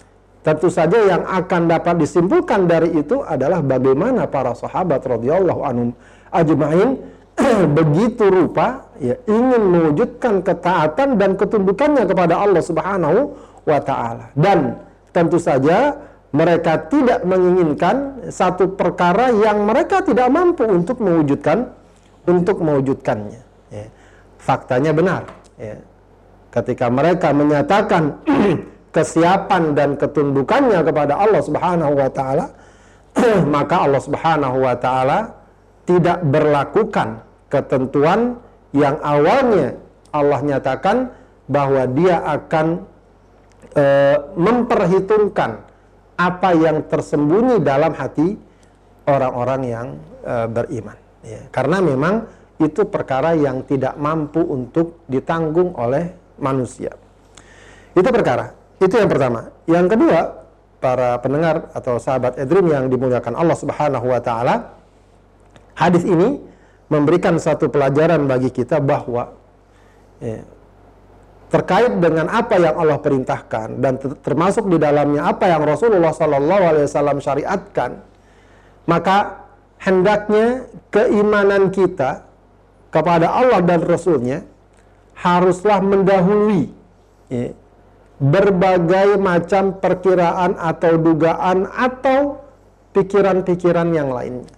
[0.43, 5.95] Tentu saja yang akan dapat disimpulkan dari itu adalah bagaimana para sahabat radhiyallahu anhum
[6.35, 6.99] ajma'in
[7.79, 13.19] begitu rupa ya ingin mewujudkan ketaatan dan ketundukannya kepada Allah Subhanahu
[13.63, 14.35] wa taala.
[14.35, 14.83] Dan
[15.15, 15.95] tentu saja
[16.33, 21.69] mereka tidak menginginkan satu perkara yang mereka tidak mampu untuk mewujudkan
[22.25, 23.41] untuk mewujudkannya.
[23.69, 23.87] Ya.
[24.41, 25.29] Faktanya benar.
[25.61, 25.77] Ya.
[26.49, 28.17] Ketika mereka menyatakan
[28.95, 32.45] kesiapan dan ketundukannya kepada Allah Subhanahu wa taala,
[33.55, 35.19] maka Allah Subhanahu wa taala
[35.85, 38.41] tidak berlakukan ketentuan
[38.73, 39.77] yang awalnya
[40.09, 41.13] Allah nyatakan
[41.45, 42.87] bahwa dia akan
[43.75, 43.85] e,
[44.39, 45.72] memperhitungkan
[46.23, 48.39] apa yang tersembunyi dalam hati
[49.03, 49.87] orang-orang yang
[50.23, 50.97] e, beriman.
[51.23, 52.23] Ya, karena memang
[52.63, 56.95] itu perkara yang tidak mampu untuk ditanggung oleh manusia.
[57.91, 58.55] Itu perkara.
[58.79, 59.51] Itu yang pertama.
[59.67, 60.19] Yang kedua,
[60.79, 64.55] para pendengar atau sahabat Edrim yang dimuliakan Allah Subhanahu wa taala,
[65.75, 66.39] hadis ini
[66.91, 69.31] memberikan satu pelajaran bagi kita bahwa
[70.19, 70.43] ya,
[71.53, 76.85] terkait dengan apa yang Allah perintahkan dan termasuk di dalamnya apa yang Rasulullah Sallallahu Alaihi
[76.89, 78.01] Wasallam syariatkan,
[78.89, 79.45] maka
[79.77, 82.25] hendaknya keimanan kita
[82.89, 84.41] kepada Allah dan Rasulnya
[85.13, 86.73] haruslah mendahului
[87.29, 87.53] ya,
[88.17, 92.41] berbagai macam perkiraan atau dugaan atau
[92.97, 94.49] pikiran-pikiran yang lainnya.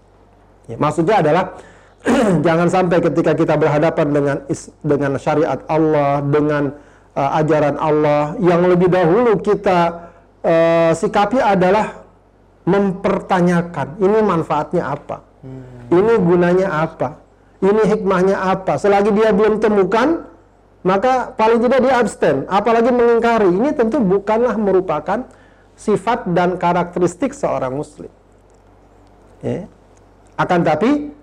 [0.72, 1.60] Ya, maksudnya adalah
[2.48, 4.38] jangan sampai ketika kita berhadapan dengan
[4.80, 6.85] dengan syariat Allah, dengan
[7.16, 10.12] uh, ajaran Allah yang lebih dahulu kita
[10.44, 12.06] uh, sikapi adalah
[12.66, 15.96] mempertanyakan ini manfaatnya apa, hmm.
[15.96, 17.22] ini gunanya apa,
[17.64, 18.76] ini hikmahnya apa.
[18.78, 20.28] Selagi dia belum temukan,
[20.86, 23.50] maka paling tidak dia abstain, apalagi mengingkari.
[23.54, 25.30] Ini tentu bukanlah merupakan
[25.78, 28.10] sifat dan karakteristik seorang muslim.
[29.46, 29.70] Ya.
[30.36, 31.14] Akan tapi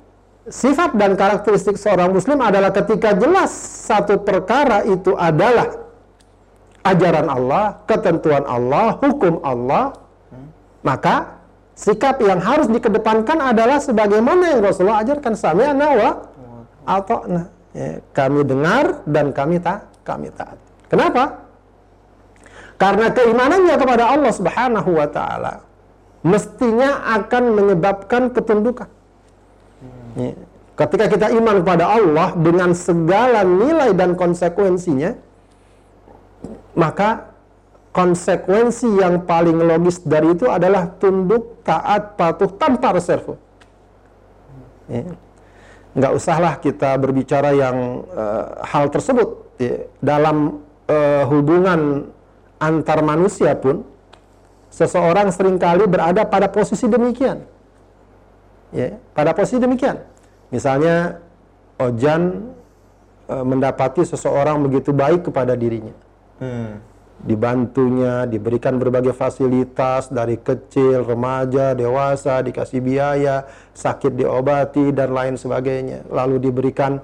[0.49, 3.51] sifat dan karakteristik seorang muslim adalah ketika jelas
[3.87, 5.71] satu perkara itu adalah
[6.83, 9.95] ajaran Allah, ketentuan Allah, hukum Allah,
[10.83, 11.39] maka
[11.79, 16.11] sikap yang harus dikedepankan adalah sebagaimana yang Rasulullah ajarkan sami'na wa
[16.87, 17.43] ata'na.
[17.73, 20.61] Ya, kami dengar dan kami tak kami taat.
[20.93, 21.41] Kenapa?
[22.77, 25.65] Karena keimanannya kepada Allah Subhanahu wa taala
[26.27, 28.91] mestinya akan menyebabkan ketundukan.
[30.17, 30.33] Ya.
[30.73, 35.13] Ketika kita iman kepada Allah dengan segala nilai dan konsekuensinya,
[36.73, 37.33] maka
[37.93, 43.37] konsekuensi yang paling logis dari itu adalah tunduk, taat, patuh tanpa reserve.
[44.89, 45.13] Ya.
[45.93, 49.85] Nggak usahlah kita berbicara yang uh, hal tersebut ya.
[50.01, 52.09] dalam uh, hubungan
[52.57, 53.85] antar manusia pun
[54.73, 57.45] seseorang sering kali berada pada posisi demikian.
[58.73, 60.01] Ya, pada posisi demikian.
[60.49, 61.21] Misalnya
[61.77, 62.53] Ojan
[63.29, 65.93] uh, mendapati seseorang begitu baik kepada dirinya
[66.43, 66.83] Hmm.
[67.23, 76.03] Dibantunya, diberikan berbagai fasilitas dari kecil, remaja, dewasa, dikasih biaya, sakit diobati, dan lain sebagainya.
[76.11, 76.99] Lalu diberikan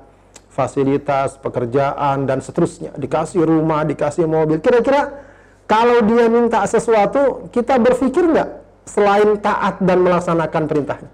[0.50, 2.98] fasilitas, pekerjaan, dan seterusnya.
[2.98, 4.58] Dikasih rumah, dikasih mobil.
[4.58, 5.22] Kira-kira
[5.70, 8.50] kalau dia minta sesuatu, kita berpikir nggak
[8.90, 11.10] selain taat dan melaksanakan perintahnya?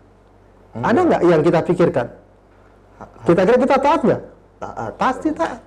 [0.75, 0.83] Hmm.
[0.83, 2.07] Ada nggak yang kita pikirkan?
[3.25, 4.23] Kita kira kita taat nggak?
[4.59, 4.93] Taat.
[4.99, 5.61] Pasti taat.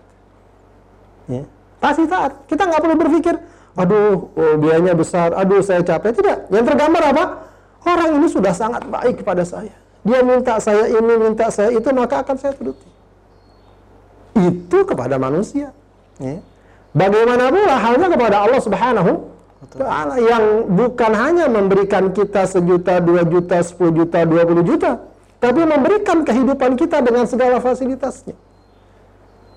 [1.32, 1.44] Ya.
[1.80, 2.32] Pasti taat.
[2.48, 3.36] Kita nggak perlu berpikir,
[3.80, 6.12] aduh oh, biayanya besar, aduh saya capek.
[6.12, 6.38] Tidak.
[6.52, 7.24] Yang tergambar apa?
[7.88, 9.72] Orang ini sudah sangat baik kepada saya.
[10.04, 12.88] Dia minta saya ini, minta saya itu, maka akan saya turuti.
[14.38, 15.72] Itu kepada manusia.
[16.20, 16.40] Ya.
[16.96, 19.12] Bagaimana pula halnya kepada Allah Subhanahu
[20.22, 25.02] Yang bukan hanya memberikan kita sejuta, dua juta, sepuluh juta, dua puluh juta,
[25.42, 28.38] tapi memberikan kehidupan kita dengan segala fasilitasnya.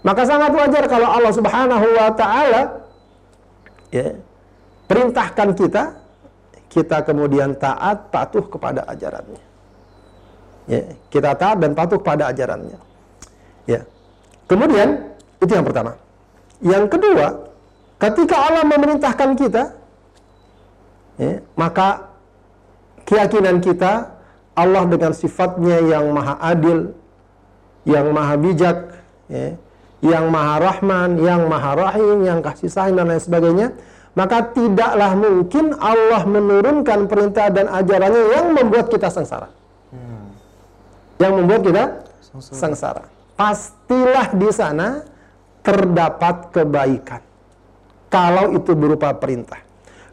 [0.01, 2.63] Maka sangat wajar kalau Allah Subhanahu wa taala
[3.93, 4.17] ya,
[4.89, 5.83] perintahkan kita
[6.73, 9.43] kita kemudian taat patuh kepada ajarannya.
[10.65, 12.79] Ya, kita taat dan patuh kepada ajarannya.
[13.69, 13.85] Ya.
[14.49, 15.13] Kemudian
[15.45, 16.01] itu yang pertama.
[16.65, 17.27] Yang kedua,
[18.01, 19.80] ketika Allah memerintahkan kita
[21.21, 22.09] ya, maka
[23.05, 24.17] keyakinan kita
[24.57, 26.97] Allah dengan sifatnya yang maha adil,
[27.85, 28.79] yang maha bijak,
[29.29, 29.57] ya,
[30.01, 33.69] yang maha rahman, yang maha rahim, yang kasih sayang dan lain sebagainya,
[34.17, 39.49] maka tidaklah mungkin Allah menurunkan perintah dan ajarannya yang membuat kita sengsara.
[39.93, 40.35] Hmm.
[41.21, 41.85] Yang membuat kita
[42.25, 42.57] sengsara.
[42.59, 43.05] sengsara.
[43.39, 44.89] Pastilah di sana
[45.61, 47.23] terdapat kebaikan.
[48.11, 49.70] Kalau itu berupa perintah.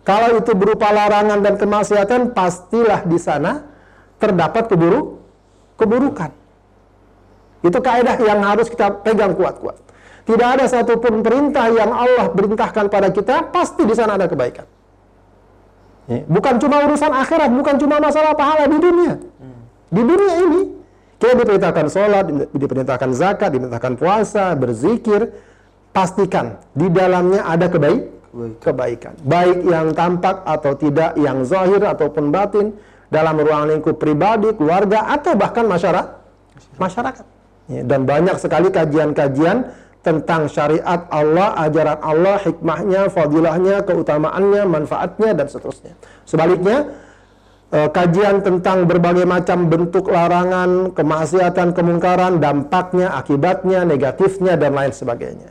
[0.08, 3.68] Kalau itu berupa larangan dan kemaksiatan, pastilah di sana
[4.24, 5.20] terdapat keburu
[5.76, 6.32] keburukan.
[7.60, 9.76] Itu kaidah yang harus kita pegang kuat-kuat.
[10.24, 14.64] Tidak ada satupun perintah yang Allah perintahkan pada kita, pasti di sana ada kebaikan.
[16.08, 19.20] Ya, bukan cuma urusan akhirat, bukan cuma masalah pahala di dunia.
[19.92, 20.62] Di dunia ini,
[21.20, 25.36] kita diperintahkan sholat, diperintahkan zakat, diperintahkan puasa, berzikir,
[25.92, 28.17] pastikan di dalamnya ada kebaik,
[28.62, 29.14] kebaikan.
[29.26, 32.74] Baik yang tampak atau tidak, yang zahir ataupun batin,
[33.08, 36.16] dalam ruang lingkup pribadi, keluarga, atau bahkan masyarakat.
[36.78, 37.26] masyarakat.
[37.68, 39.68] Ya, dan banyak sekali kajian-kajian
[40.04, 46.00] tentang syariat Allah, ajaran Allah, hikmahnya, fadilahnya, keutamaannya, manfaatnya, dan seterusnya.
[46.24, 46.96] Sebaliknya,
[47.76, 55.50] eh, kajian tentang berbagai macam bentuk larangan, kemaksiatan, kemungkaran, dampaknya, akibatnya, negatifnya, dan lain sebagainya.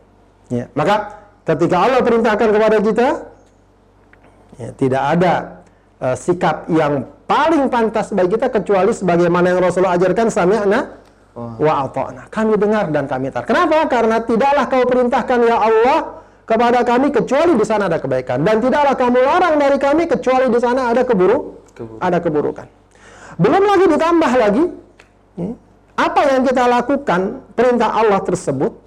[0.48, 3.08] Ya, maka ketika Allah perintahkan kepada kita,
[4.58, 5.32] ya, tidak ada
[6.02, 10.80] uh, sikap yang paling pantas bagi kita kecuali sebagaimana yang Rasulullah ajarkan sami'na
[11.36, 12.32] wa ata'na.
[12.32, 13.44] Kami dengar dan kami taat.
[13.44, 13.84] Kenapa?
[13.86, 15.98] Karena tidaklah kau perintahkan ya Allah
[16.48, 20.58] kepada kami kecuali di sana ada kebaikan dan tidaklah kamu larang dari kami kecuali di
[20.62, 21.98] sana ada keburu Keburu.
[21.98, 22.66] ada keburukan.
[23.36, 24.64] Belum lagi ditambah lagi
[25.36, 25.50] ya,
[25.98, 27.20] apa yang kita lakukan
[27.52, 28.85] perintah Allah tersebut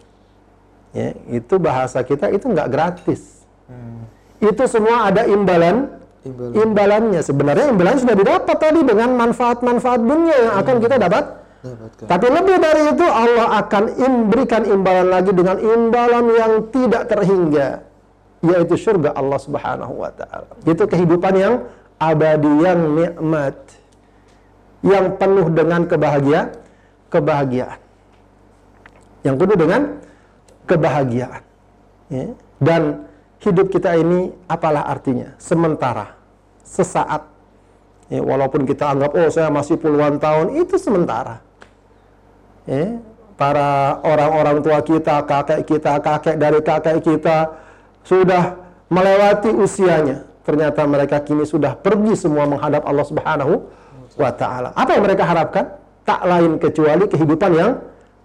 [0.95, 3.45] ya, itu bahasa kita itu nggak gratis.
[3.69, 4.07] Hmm.
[4.39, 6.51] Itu semua ada imbalan Imbalan.
[6.51, 7.21] imbalannya.
[7.23, 11.23] Sebenarnya imbalan sudah didapat tadi dengan manfaat-manfaat dunia yang akan kita dapat.
[11.59, 12.05] Dapatkan.
[12.07, 17.67] Tapi lebih dari itu Allah akan memberikan imbalan lagi dengan imbalan yang tidak terhingga
[18.39, 20.47] yaitu surga Allah Subhanahu wa taala.
[20.63, 21.67] Itu kehidupan yang
[21.99, 23.55] abadi yang nikmat
[24.79, 26.55] yang penuh dengan kebahagiaan,
[27.11, 27.79] kebahagiaan.
[29.27, 29.81] Yang penuh dengan
[30.69, 31.41] kebahagiaan.
[32.13, 32.37] Ya.
[32.61, 33.09] Dan
[33.41, 35.33] hidup kita ini apalah artinya?
[35.41, 36.13] Sementara,
[36.61, 37.25] sesaat.
[38.09, 41.41] Ya, walaupun kita anggap, oh saya masih puluhan tahun, itu sementara.
[42.69, 43.01] Ya,
[43.37, 47.53] para orang-orang tua kita, kakek kita, kakek dari kakek kita,
[48.05, 48.57] sudah
[48.89, 50.25] melewati usianya.
[50.41, 53.53] Ternyata mereka kini sudah pergi semua menghadap Allah Subhanahu
[54.17, 54.73] wa taala.
[54.73, 55.77] Apa yang mereka harapkan?
[56.01, 57.71] Tak lain kecuali kehidupan yang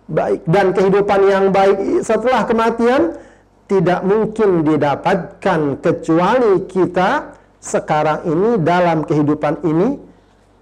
[0.04, 3.16] baik dan kehidupan yang baik setelah kematian
[3.64, 7.32] tidak mungkin didapatkan kecuali kita
[7.64, 9.96] sekarang ini dalam kehidupan ini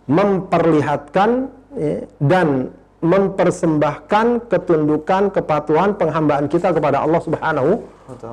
[0.06, 2.70] memperlihatkan ya, dan
[3.02, 7.82] mempersembahkan ketundukan, kepatuhan, penghambaan kita kepada Allah Subhanahu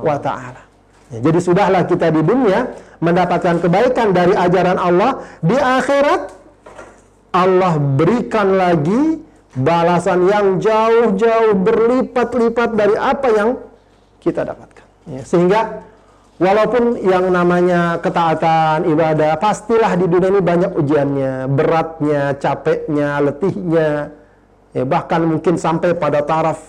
[0.05, 0.61] wa taala.
[1.09, 2.69] Ya, jadi sudahlah kita di dunia
[3.01, 6.21] mendapatkan kebaikan dari ajaran Allah, di akhirat
[7.33, 9.25] Allah berikan lagi
[9.57, 13.49] balasan yang jauh-jauh berlipat-lipat dari apa yang
[14.21, 14.85] kita dapatkan.
[15.09, 15.61] Ya, sehingga
[16.37, 24.13] walaupun yang namanya ketaatan ibadah pastilah di dunia ini banyak ujiannya, beratnya, capeknya, letihnya,
[24.75, 26.61] ya, bahkan mungkin sampai pada taraf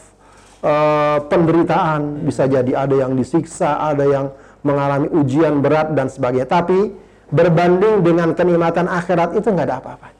[0.65, 4.27] uh, penderitaan bisa jadi ada yang disiksa, ada yang
[4.65, 6.49] mengalami ujian berat dan sebagainya.
[6.49, 6.97] Tapi
[7.29, 10.19] berbanding dengan kenikmatan akhirat itu nggak ada apa-apanya.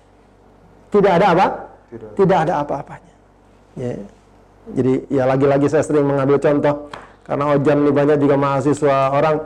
[0.91, 1.70] Tidak ada apa?
[1.91, 3.15] Tidak, Tidak ada apa-apanya.
[3.75, 3.99] Ya.
[4.71, 6.93] Jadi ya lagi-lagi saya sering mengambil contoh
[7.27, 9.37] karena Ojan ini banyak juga mahasiswa orang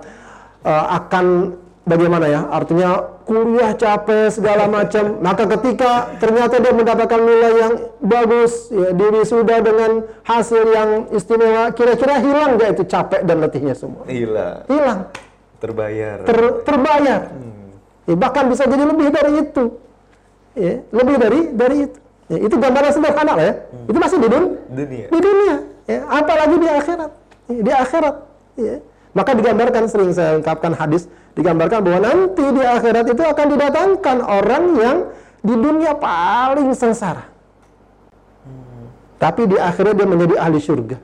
[0.64, 1.56] uh, akan
[1.88, 5.16] bagaimana ya artinya kuliah capek segala macam.
[5.26, 7.72] Maka ketika ternyata dia mendapatkan nilai yang
[8.04, 9.90] bagus ya diri sudah dengan
[10.28, 14.04] hasil yang istimewa kira-kira hilang gak itu capek dan letihnya semua?
[14.04, 14.68] Hilang.
[14.68, 15.00] Hilang.
[15.64, 16.16] Terbayar.
[16.28, 17.20] Ter, terbayar.
[17.32, 17.72] Hmm.
[18.04, 19.64] ya, bahkan bisa jadi lebih dari itu.
[20.54, 23.90] Ya, lebih dari dari itu ya, itu gambaran sederhana lah ya hmm.
[23.90, 27.10] itu masih di dun dunia di dunia ya, apalagi di akhirat
[27.48, 28.16] di akhirat.
[28.56, 28.76] Ya.
[29.14, 31.06] Maka digambarkan sering saya ungkapkan hadis,
[31.38, 34.96] digambarkan bahwa nanti di akhirat itu akan didatangkan orang yang
[35.44, 37.22] di dunia paling sengsara.
[38.42, 38.90] Hmm.
[39.22, 40.98] Tapi di akhirat dia menjadi ahli surga.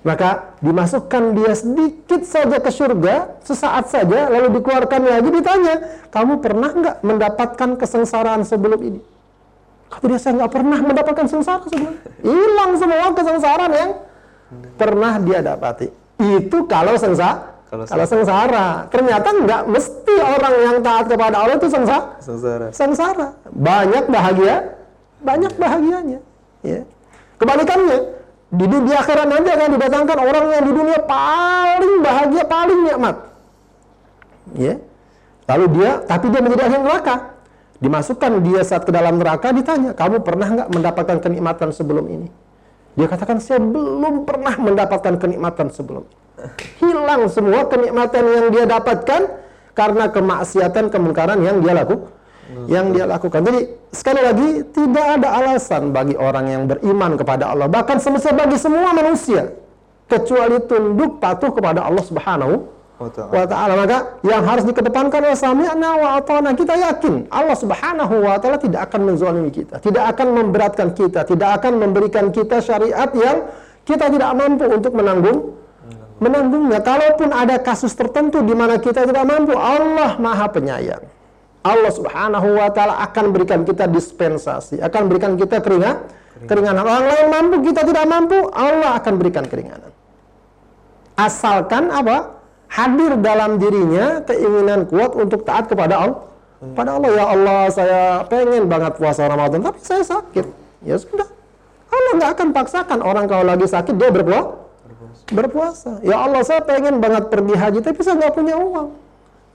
[0.00, 5.74] Maka dimasukkan dia sedikit saja ke surga, sesaat saja, lalu dikeluarkan lagi ditanya,
[6.08, 9.00] kamu pernah nggak mendapatkan kesengsaraan sebelum ini?
[9.90, 13.90] Kata dia, saya nggak pernah mendapatkan sengsara sebelum Hilang semua kesengsaraan yang
[14.78, 15.90] pernah dia dapati.
[16.22, 17.50] Itu kalau sengsara.
[17.66, 18.66] Kalau, kalau sengsara.
[18.90, 22.18] Ternyata nggak mesti orang yang taat kepada Allah itu sengsara.
[22.22, 22.66] Sengsara.
[22.70, 23.26] Sengsara.
[23.50, 24.78] Banyak bahagia,
[25.22, 26.18] banyak bahagianya.
[26.62, 26.86] Ya.
[27.40, 27.98] Kebalikannya,
[28.50, 33.16] di dunia akhirat nanti akan didatangkan orang yang di dunia paling bahagia, paling nikmat.
[34.54, 34.74] Ya.
[35.50, 37.14] Lalu dia, tapi dia menjadi ahli neraka.
[37.80, 42.28] Dimasukkan dia saat ke dalam neraka ditanya, kamu pernah nggak mendapatkan kenikmatan sebelum ini?
[42.92, 46.04] Dia katakan saya belum pernah mendapatkan kenikmatan sebelum.
[46.76, 49.22] Hilang semua kenikmatan yang dia dapatkan
[49.72, 52.12] karena kemaksiatan kemungkaran yang dia lakukan.
[52.66, 53.40] Yang dia lakukan.
[53.46, 53.60] Jadi
[53.94, 58.90] sekali lagi tidak ada alasan bagi orang yang beriman kepada Allah bahkan semestinya bagi semua
[58.90, 59.54] manusia
[60.10, 62.54] kecuali tunduk patuh kepada Allah Subhanahu
[63.00, 63.72] wa ta'ala.
[63.80, 66.52] Maka yang harus dikedepankan adalah sami'na wa ata'na.
[66.52, 69.80] Kita yakin Allah subhanahu wa ta'ala tidak akan menzalimi kita.
[69.80, 71.24] Tidak akan memberatkan kita.
[71.24, 73.48] Tidak akan memberikan kita syariat yang
[73.88, 75.56] kita tidak mampu untuk menanggung
[76.20, 76.84] menanggungnya.
[76.84, 81.02] Kalaupun ada kasus tertentu di mana kita tidak mampu, Allah Maha Penyayang.
[81.60, 86.08] Allah Subhanahu wa taala akan berikan kita dispensasi, akan berikan kita keringat,
[86.48, 86.84] keringanan.
[86.84, 89.92] Orang lain mampu, kita tidak mampu, Allah akan berikan keringanan.
[91.20, 92.39] Asalkan apa?
[92.70, 96.20] Hadir dalam dirinya keinginan kuat untuk taat kepada Allah.
[96.76, 100.46] Pada Allah ya Allah saya pengen banget puasa Ramadan tapi saya sakit.
[100.84, 101.26] Ya sudah.
[101.90, 104.60] Allah nggak akan paksakan orang kalau lagi sakit dia berpuasa.
[105.30, 105.90] Berpuasa.
[106.04, 108.88] Ya Allah saya pengen banget pergi haji tapi saya nggak punya uang.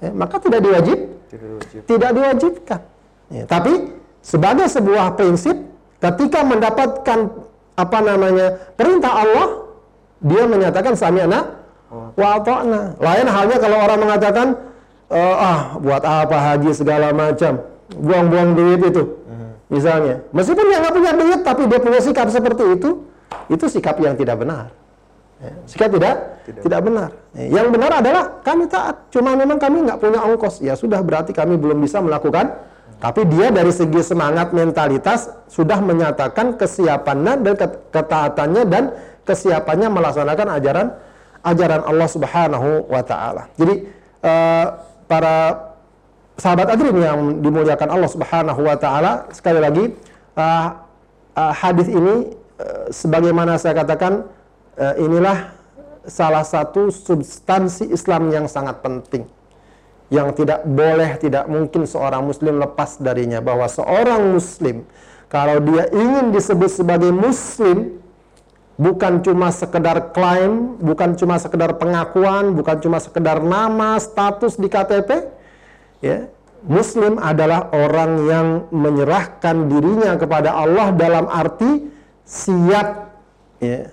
[0.03, 0.99] ya, maka tidak diwajib,
[1.31, 1.79] Tidak wajib.
[1.87, 2.79] tidak diwajibkan.
[3.31, 3.73] Ya, tapi
[4.19, 5.55] sebagai sebuah prinsip,
[6.03, 7.19] ketika mendapatkan
[7.75, 9.47] apa namanya perintah Allah,
[10.19, 12.81] dia menyatakan sami'na wa ata'na.
[12.97, 14.47] Lain halnya kalau orang mengatakan
[15.11, 17.61] "Eh, ah buat apa haji segala macam,
[17.93, 19.03] buang-buang duit itu.
[19.65, 23.01] Misalnya, meskipun dia nggak punya duit tapi dia punya sikap seperti itu,
[23.49, 24.69] itu sikap yang tidak benar.
[25.41, 27.09] Ya, sikap tidak tidak, benar.
[27.33, 30.61] Ya, Yang benar adalah kami taat, cuma memang kami nggak punya ongkos.
[30.61, 32.53] Ya sudah berarti kami belum bisa melakukan.
[32.95, 38.83] Tapi dia dari segi semangat mentalitas sudah menyatakan kesiapannya dan ket- ketaatannya dan
[39.27, 40.87] kesiapannya melaksanakan ajaran
[41.45, 43.53] ajaran Allah Subhanahu wa taala.
[43.55, 43.85] Jadi
[44.25, 44.65] eh,
[45.05, 45.35] para
[46.35, 49.85] sahabat Adrin yang dimuliakan Allah Subhanahu wa taala sekali lagi
[50.35, 50.67] uh,
[51.35, 54.27] uh, hadis ini uh, sebagaimana saya katakan
[54.75, 55.55] uh, inilah
[56.05, 59.25] salah satu substansi Islam yang sangat penting
[60.13, 64.85] yang tidak boleh tidak mungkin seorang muslim lepas darinya bahwa seorang muslim
[65.31, 67.97] kalau dia ingin disebut sebagai muslim
[68.75, 75.09] bukan cuma sekedar klaim, bukan cuma sekedar pengakuan, bukan cuma sekedar nama, status di KTP,
[76.03, 76.27] ya.
[76.65, 81.93] Muslim adalah orang yang menyerahkan dirinya kepada Allah dalam arti
[82.25, 83.13] siap
[83.61, 83.85] ya,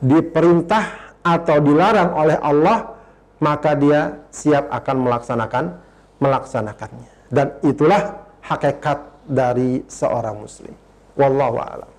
[0.00, 2.96] diperintah atau dilarang oleh Allah,
[3.44, 5.64] maka dia siap akan melaksanakan
[6.24, 7.10] melaksanakannya.
[7.28, 8.16] Dan itulah
[8.48, 10.72] hakikat dari seorang muslim.
[11.20, 11.97] Wallahu a'lam.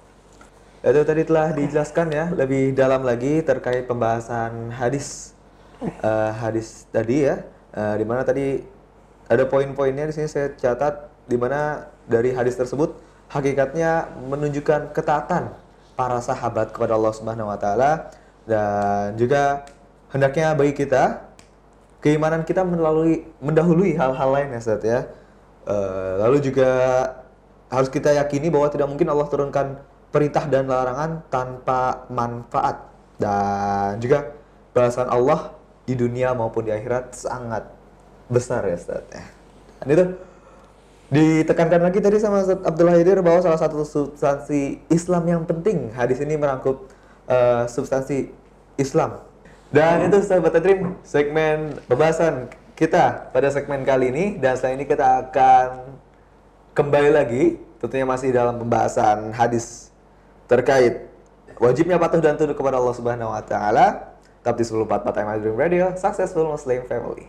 [0.80, 5.36] Itu tadi telah dijelaskan ya lebih dalam lagi terkait pembahasan hadis
[5.80, 8.66] Eh, hadis tadi ya, Eh, di mana tadi
[9.30, 12.98] ada poin-poinnya di sini saya catat di mana dari hadis tersebut
[13.30, 15.54] hakikatnya menunjukkan ketaatan
[15.94, 18.10] para sahabat kepada Allah Subhanahu wa taala
[18.50, 19.70] dan juga
[20.10, 21.30] hendaknya bagi kita
[22.02, 25.06] keimanan kita melalui mendahului hal-hal lain ya Ustaz ya.
[25.70, 26.70] Eh, lalu juga
[27.70, 29.78] harus kita yakini bahwa tidak mungkin Allah turunkan
[30.10, 32.90] perintah dan larangan tanpa manfaat
[33.22, 34.34] dan juga
[34.74, 35.54] balasan Allah
[35.86, 37.66] di dunia maupun di akhirat sangat
[38.30, 39.24] besar ya Ustaz ya.
[39.82, 40.06] Dan itu
[41.10, 46.22] ditekankan lagi tadi sama Ustaz Abdullah Hidir bahwa salah satu substansi Islam yang penting hadis
[46.22, 46.90] ini merangkup
[47.26, 48.30] eh, substansi
[48.78, 49.22] Islam.
[49.70, 55.06] Dan itu sahabat Dream segmen pembahasan kita pada segmen kali ini dan setelah ini kita
[55.30, 55.70] akan
[56.74, 57.44] kembali lagi
[57.78, 59.92] tentunya masih dalam pembahasan hadis
[60.50, 61.06] terkait
[61.62, 64.18] wajibnya patuh dan tunduk kepada Allah Subhanahu wa taala.
[64.42, 67.28] Tetap di 1044 Time Dream Radio, Successful Muslim Family.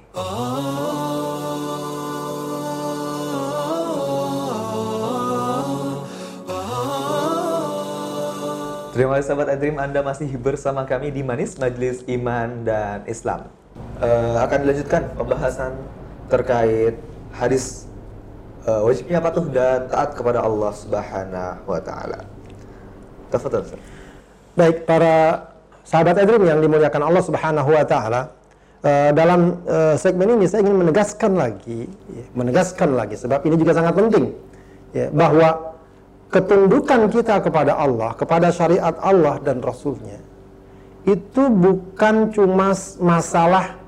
[8.95, 13.51] Terima kasih sahabat Adrim, Anda masih bersama kami di Manis Majelis Iman dan Islam.
[13.99, 15.73] Eh, akan dilanjutkan pembahasan
[16.31, 16.95] terkait
[17.35, 17.91] hadis
[18.71, 22.30] eh, wajibnya patuh dan taat kepada Allah Subhanahu wa taala.
[23.31, 23.62] Tafadhal.
[24.59, 25.47] Baik, para
[25.87, 28.35] sahabat Edrim yang dimuliakan Allah Subhanahu wa taala,
[28.83, 33.72] eh, dalam eh, segmen ini saya ingin menegaskan lagi, ya, menegaskan lagi sebab ini juga
[33.78, 34.35] sangat penting
[34.91, 35.78] ya, bahwa
[36.35, 40.18] ketundukan kita kepada Allah, kepada syariat Allah dan Rasulnya
[41.07, 43.78] itu bukan cuma masalah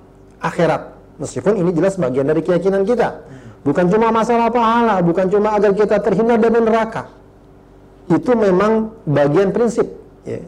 [0.40, 0.94] akhirat.
[1.20, 3.20] Meskipun ini jelas bagian dari keyakinan kita.
[3.62, 7.21] Bukan cuma masalah pahala, bukan cuma agar kita terhindar dari neraka
[8.12, 9.88] itu memang bagian prinsip.
[10.28, 10.40] ya.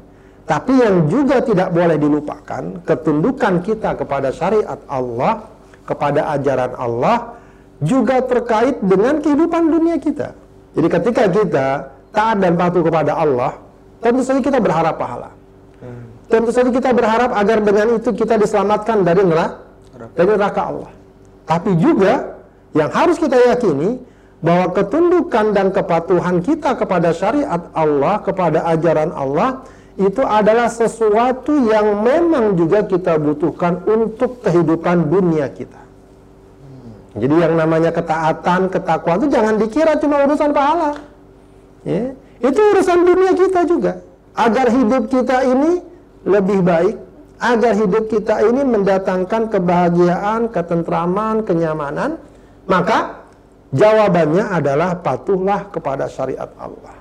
[0.44, 5.48] Tapi yang juga tidak boleh dilupakan, ketundukan kita kepada syariat Allah,
[5.88, 7.40] kepada ajaran Allah,
[7.80, 10.36] juga terkait dengan kehidupan dunia kita.
[10.76, 11.66] Jadi ketika kita
[12.12, 13.56] taat dan patuh kepada Allah,
[14.04, 15.32] tentu saja kita berharap pahala.
[16.28, 19.60] Tentu saja kita berharap agar dengan itu kita diselamatkan dari neraka,
[20.12, 20.92] dari neraka Allah.
[21.44, 22.36] Tapi juga
[22.72, 24.00] yang harus kita yakini
[24.44, 29.64] bahwa ketundukan dan kepatuhan kita kepada syariat Allah, kepada ajaran Allah
[29.96, 35.80] itu adalah sesuatu yang memang juga kita butuhkan untuk kehidupan dunia kita.
[37.16, 40.98] Jadi yang namanya ketaatan, ketakwaan itu jangan dikira cuma urusan pahala.
[41.88, 44.02] Ya, itu urusan dunia kita juga.
[44.34, 45.78] Agar hidup kita ini
[46.26, 46.96] lebih baik,
[47.40, 52.18] agar hidup kita ini mendatangkan kebahagiaan, ketentraman, kenyamanan,
[52.66, 53.23] maka
[53.74, 56.94] jawabannya adalah patuhlah kepada syariat Allah.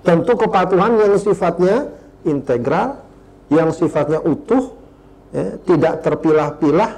[0.00, 1.88] Tentu kepatuhan yang sifatnya
[2.24, 3.00] integral,
[3.52, 4.76] yang sifatnya utuh,
[5.32, 6.90] ya, tidak terpilah-pilah,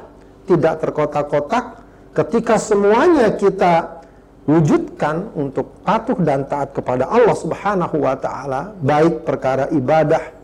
[0.46, 1.64] tidak terkotak-kotak.
[2.12, 4.04] Ketika semuanya kita
[4.44, 10.34] wujudkan untuk patuh dan taat kepada Allah Subhanahu wa taala, baik perkara ibadah,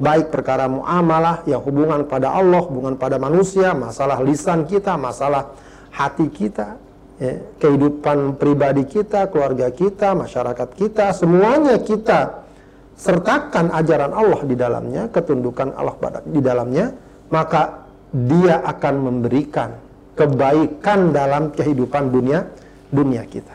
[0.00, 5.52] baik perkara muamalah, yang hubungan pada Allah, hubungan pada manusia, masalah lisan kita, masalah
[5.92, 6.80] hati kita,
[7.22, 12.42] ya, kehidupan pribadi kita, keluarga kita, masyarakat kita, semuanya kita
[12.98, 15.94] sertakan ajaran Allah di dalamnya, ketundukan Allah
[16.26, 16.90] di dalamnya,
[17.30, 19.70] maka dia akan memberikan
[20.18, 22.44] kebaikan dalam kehidupan dunia
[22.92, 23.54] dunia kita.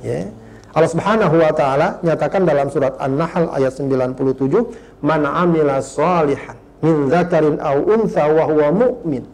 [0.00, 0.32] Ya.
[0.70, 4.70] Allah Subhanahu wa taala nyatakan dalam surat An-Nahl ayat 97,
[5.02, 9.26] "Man 'amila shalihan min dzakarin aw untha wa huwa mu'min."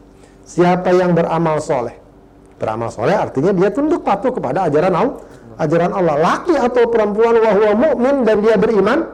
[0.43, 2.06] Siapa yang beramal soleh.
[2.57, 5.17] Beramal soleh artinya dia tunduk patuh kepada ajaran Allah.
[5.57, 9.09] Ajaran Allah laki atau perempuan wa huwa mu'min dan dia beriman.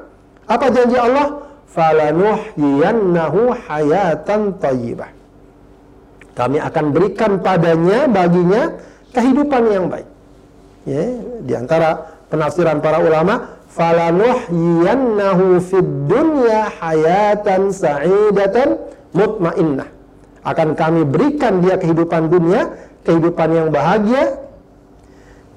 [0.47, 1.43] Apa janji Allah?
[1.71, 5.11] Falanuhyiyannahu hayatan thayyibah.
[6.33, 8.75] Kami akan berikan padanya baginya
[9.13, 10.09] kehidupan yang baik.
[10.83, 11.05] Ya,
[11.47, 18.83] di antara penafsiran para ulama, falanuhyiyannahu fid dunya hayatan sa'idatan
[19.15, 19.89] mutmainnah.
[20.43, 22.67] Akan kami berikan dia kehidupan dunia,
[23.03, 24.39] kehidupan yang bahagia,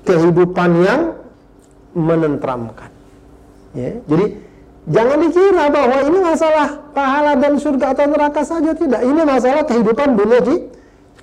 [0.05, 1.01] kehidupan yang
[1.95, 2.91] menentramkan.
[3.75, 4.45] Ya, jadi
[4.85, 9.01] Jangan dikira bahwa ini masalah pahala dan surga atau neraka saja tidak.
[9.01, 10.61] Ini masalah kehidupan dunia di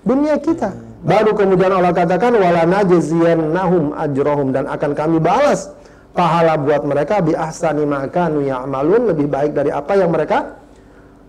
[0.03, 0.75] dunia kita.
[1.07, 5.71] Baru kemudian Allah katakan wala najziyannahum ajrohum dan akan kami balas
[6.11, 10.59] pahala buat mereka bi ahsani ma kanu ya'malun lebih baik dari apa yang mereka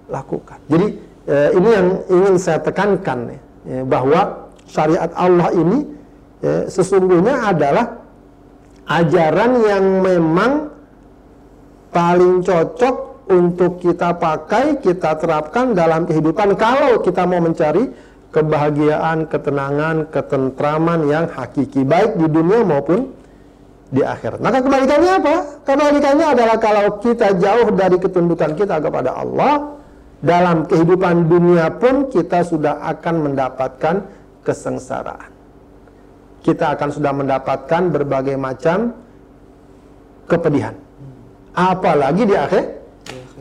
[0.09, 0.57] lakukan.
[0.65, 0.87] Jadi
[1.29, 4.42] eh, ini yang ingin saya tekankan ya, bahwa
[4.73, 5.85] syariat Allah ini
[6.41, 8.01] eh, sesungguhnya adalah
[8.89, 10.51] ajaran yang memang
[11.93, 17.87] paling cocok untuk kita pakai, kita terapkan dalam kehidupan kalau kita mau mencari
[18.33, 23.13] kebahagiaan, ketenangan, ketentraman yang hakiki baik di dunia maupun
[23.93, 24.41] di akhirat.
[24.41, 25.35] Maka kebalikannya apa?
[25.61, 29.77] Kebalikannya adalah kalau kita jauh dari ketundukan kita kepada Allah,
[30.25, 34.01] dalam kehidupan dunia pun kita sudah akan mendapatkan
[34.43, 35.31] kesengsaraan.
[36.43, 38.91] Kita akan sudah mendapatkan berbagai macam
[40.27, 40.75] kepedihan
[41.53, 42.63] apalagi di akhir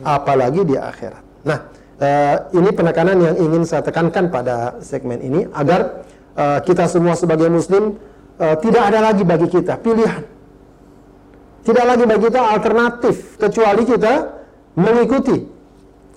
[0.05, 1.23] apalagi di akhirat.
[1.43, 1.59] Nah,
[1.99, 6.05] uh, ini penekanan yang ingin saya tekankan pada segmen ini agar
[6.37, 7.97] uh, kita semua sebagai muslim
[8.37, 10.23] uh, tidak ada lagi bagi kita pilihan.
[11.63, 14.13] Tidak lagi bagi kita alternatif kecuali kita
[14.75, 15.47] mengikuti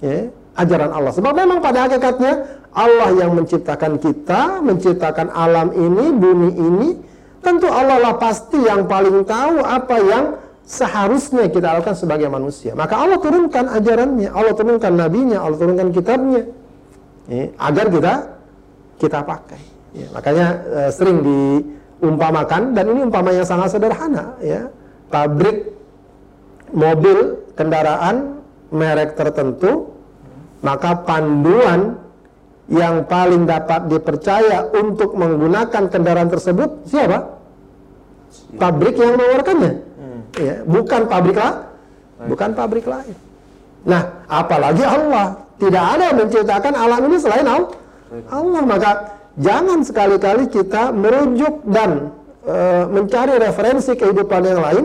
[0.02, 0.26] ya,
[0.56, 1.12] ajaran Allah.
[1.12, 2.32] Sebab memang pada hakikatnya
[2.76, 6.88] Allah yang menciptakan kita, menciptakan alam ini, bumi ini,
[7.40, 10.24] tentu Allah lah pasti yang paling tahu apa yang
[10.66, 12.74] seharusnya kita lakukan sebagai manusia.
[12.74, 16.42] Maka Allah turunkan ajarannya, Allah turunkan nabinya, Allah turunkan kitabnya
[17.30, 18.12] ya, agar kita
[18.98, 19.62] kita pakai.
[19.96, 24.68] Ya, makanya uh, sering diumpamakan dan ini umpama yang sangat sederhana ya.
[25.08, 25.70] Pabrik
[26.74, 28.42] mobil kendaraan
[28.74, 29.95] merek tertentu
[30.66, 31.94] maka panduan
[32.66, 37.38] yang paling dapat dipercaya untuk menggunakan kendaraan tersebut siapa?
[38.58, 39.86] Pabrik yang mengeluarkannya
[40.40, 41.54] ya, bukan pabrik lah,
[42.28, 43.16] bukan pabrik lain.
[43.86, 47.70] Nah, apalagi Allah tidak ada yang menciptakan alam ini selain Allah.
[48.30, 48.90] Allah maka
[49.38, 52.10] jangan sekali-kali kita merujuk dan
[52.46, 52.56] e,
[52.90, 54.84] mencari referensi kehidupan yang lain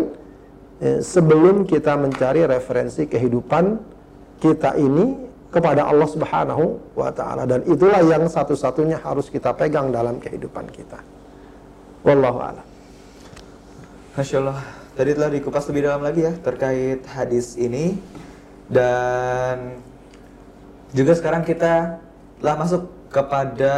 [0.82, 3.77] e, sebelum kita mencari referensi kehidupan
[4.41, 10.18] kita ini kepada Allah Subhanahu wa taala dan itulah yang satu-satunya harus kita pegang dalam
[10.18, 11.04] kehidupan kita.
[12.08, 12.66] Wallahu a'lam.
[14.16, 14.64] Masya Allah
[14.95, 17.99] tadi telah dikupas lebih dalam lagi ya terkait hadis ini
[18.72, 19.76] dan
[20.95, 21.99] juga sekarang kita
[22.39, 23.76] telah masuk kepada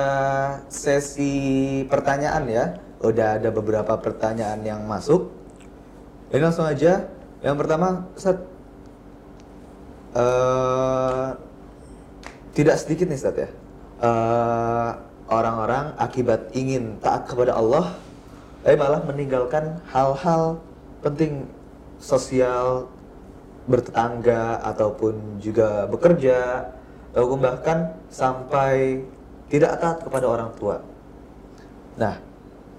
[0.69, 2.65] sesi pertanyaan ya.
[3.03, 5.27] Udah ada beberapa pertanyaan yang masuk.
[6.31, 7.09] Ini langsung aja.
[7.43, 8.39] Yang pertama, Ustaz,
[10.15, 11.35] uh,
[12.53, 13.49] tidak sedikit nih Ustaz ya.
[14.03, 14.91] Uh,
[15.29, 17.97] orang-orang akibat ingin taat kepada Allah,
[18.61, 20.61] tapi malah meninggalkan hal-hal
[21.01, 21.49] penting
[21.97, 22.87] sosial
[23.65, 26.67] bertetangga ataupun juga bekerja
[27.15, 29.01] ataupun bahkan sampai
[29.47, 30.83] tidak taat kepada orang tua.
[31.95, 32.17] Nah,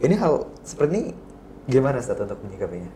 [0.02, 1.02] ini hal seperti ini
[1.70, 2.90] gimana Ustaz untuk menyikapinya?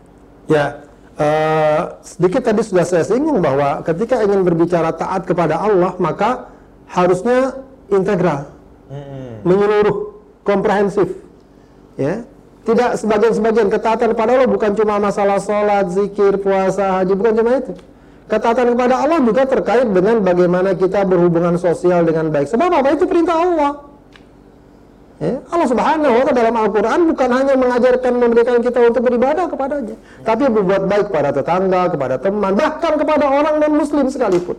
[0.50, 0.84] Ya,
[1.16, 6.57] uh, sedikit tadi sudah saya singgung bahwa ketika ingin berbicara taat kepada Allah maka
[6.89, 7.61] harusnya
[7.93, 8.53] integral,
[8.89, 9.45] hmm.
[9.45, 11.12] menyeluruh, komprehensif,
[12.01, 12.24] ya
[12.68, 17.72] tidak sebagian-sebagian ketaatan kepada Allah bukan cuma masalah sholat, zikir, puasa, haji, bukan cuma itu.
[18.28, 22.53] Ketaatan kepada Allah juga terkait dengan bagaimana kita berhubungan sosial dengan baik.
[22.53, 22.93] Sebab apa?
[22.93, 23.72] Itu perintah Allah.
[25.18, 29.97] Ya, Allah Subhanahu wa taala dalam Al-Qur'an bukan hanya mengajarkan memberikan kita untuk beribadah kepadanya,
[30.22, 34.55] tapi berbuat baik kepada tetangga, kepada teman, bahkan kepada orang non muslim sekalipun.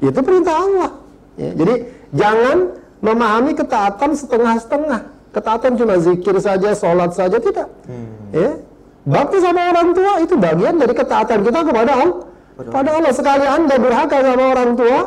[0.00, 1.03] Itu perintah Allah.
[1.34, 1.74] Ya, jadi
[2.14, 2.56] jangan
[3.02, 5.00] memahami ketaatan setengah-setengah.
[5.34, 7.66] Ketaatan cuma zikir saja, sholat saja tidak.
[7.90, 8.30] Hmm.
[8.30, 8.50] Ya,
[9.02, 12.18] bakti sama orang tua itu bagian dari ketaatan kita kepada Allah.
[12.54, 15.00] Pada Allah sekali anda durhaka sama orang tua,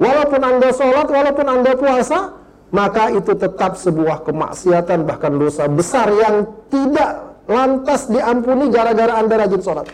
[0.00, 2.40] walaupun anda sholat, walaupun anda puasa,
[2.72, 9.60] maka itu tetap sebuah kemaksiatan bahkan dosa besar yang tidak lantas diampuni gara-gara anda rajin
[9.60, 9.86] sholat.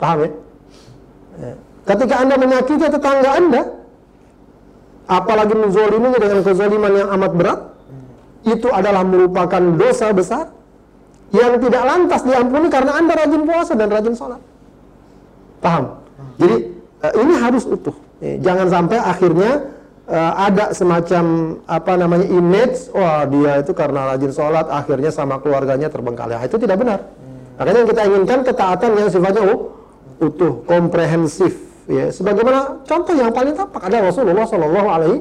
[0.00, 0.30] Paham ya?
[1.38, 1.54] ya.
[1.86, 3.62] Ketika anda menyakiti tetangga anda,
[5.10, 7.60] apalagi menzoliminya dengan kezoliman yang amat berat,
[8.46, 10.54] itu adalah merupakan dosa besar
[11.34, 14.40] yang tidak lantas diampuni karena anda rajin puasa dan rajin sholat.
[15.58, 15.98] Paham?
[16.38, 16.56] Jadi
[17.04, 17.94] eh, ini harus utuh.
[18.22, 19.50] Eh, jangan sampai akhirnya
[20.10, 25.88] uh, ada semacam apa namanya image, wah dia itu karena rajin sholat akhirnya sama keluarganya
[25.88, 26.44] terbengkalai.
[26.44, 27.00] Itu tidak benar.
[27.56, 29.60] Makanya yang kita inginkan ketaatan yang sifatnya uh,
[30.20, 31.69] utuh, komprehensif.
[31.88, 35.18] Ya, sebagaimana contoh yang paling tampak ada Rasulullah Shallallahu Alaihi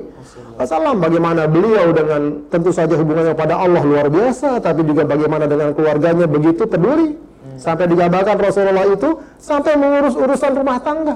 [0.59, 0.99] Wasallam.
[0.99, 6.27] Bagaimana beliau dengan tentu saja hubungannya pada Allah luar biasa, tapi juga bagaimana dengan keluarganya
[6.27, 7.15] begitu peduli
[7.59, 11.15] sampai digambarkan Rasulullah itu sampai mengurus urusan rumah tangga.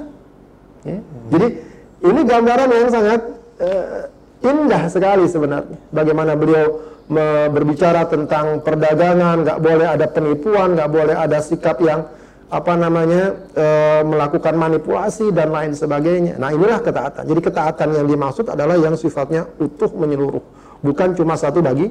[0.84, 1.00] Ya.
[1.32, 1.48] Jadi
[2.04, 3.22] ini gambaran yang sangat
[3.64, 4.10] uh,
[4.44, 5.78] indah sekali sebenarnya.
[5.91, 6.94] Bagaimana beliau
[7.52, 12.08] berbicara tentang perdagangan, nggak boleh ada penipuan, nggak boleh ada sikap yang
[12.54, 13.66] apa namanya e,
[14.06, 16.38] melakukan manipulasi dan lain sebagainya.
[16.38, 17.26] Nah inilah ketaatan.
[17.26, 20.43] Jadi ketaatan yang dimaksud adalah yang sifatnya utuh menyeluruh,
[20.86, 21.89] bukan cuma satu bagi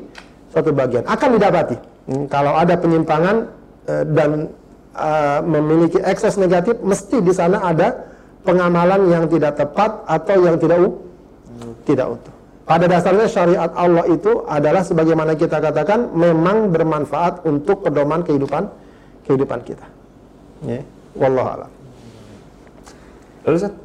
[0.55, 1.03] satu bagian.
[1.11, 1.75] Akan didapati
[2.07, 3.51] hmm, kalau ada penyimpangan
[3.91, 4.31] e, dan
[4.95, 5.11] e,
[5.43, 8.07] memiliki ekses negatif, mesti di sana ada
[8.47, 10.79] pengamalan yang tidak tepat atau yang tidak
[11.83, 12.35] tidak utuh.
[12.63, 18.71] Pada dasarnya syariat Allah itu adalah sebagaimana kita katakan memang bermanfaat untuk pedoman kehidupan
[19.27, 20.02] kehidupan kita.
[20.63, 20.81] Ya,
[21.19, 21.71] wallahu alam.
[23.43, 23.77] Lalu Seth,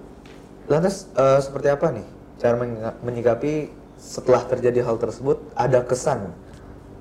[0.70, 2.06] lantas uh, seperti apa nih
[2.38, 2.54] cara
[3.02, 6.30] menyikapi setelah terjadi hal tersebut ada kesan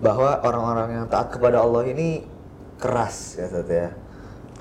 [0.00, 2.24] bahwa orang-orang yang taat kepada Allah ini
[2.80, 3.92] keras ya Seth ya.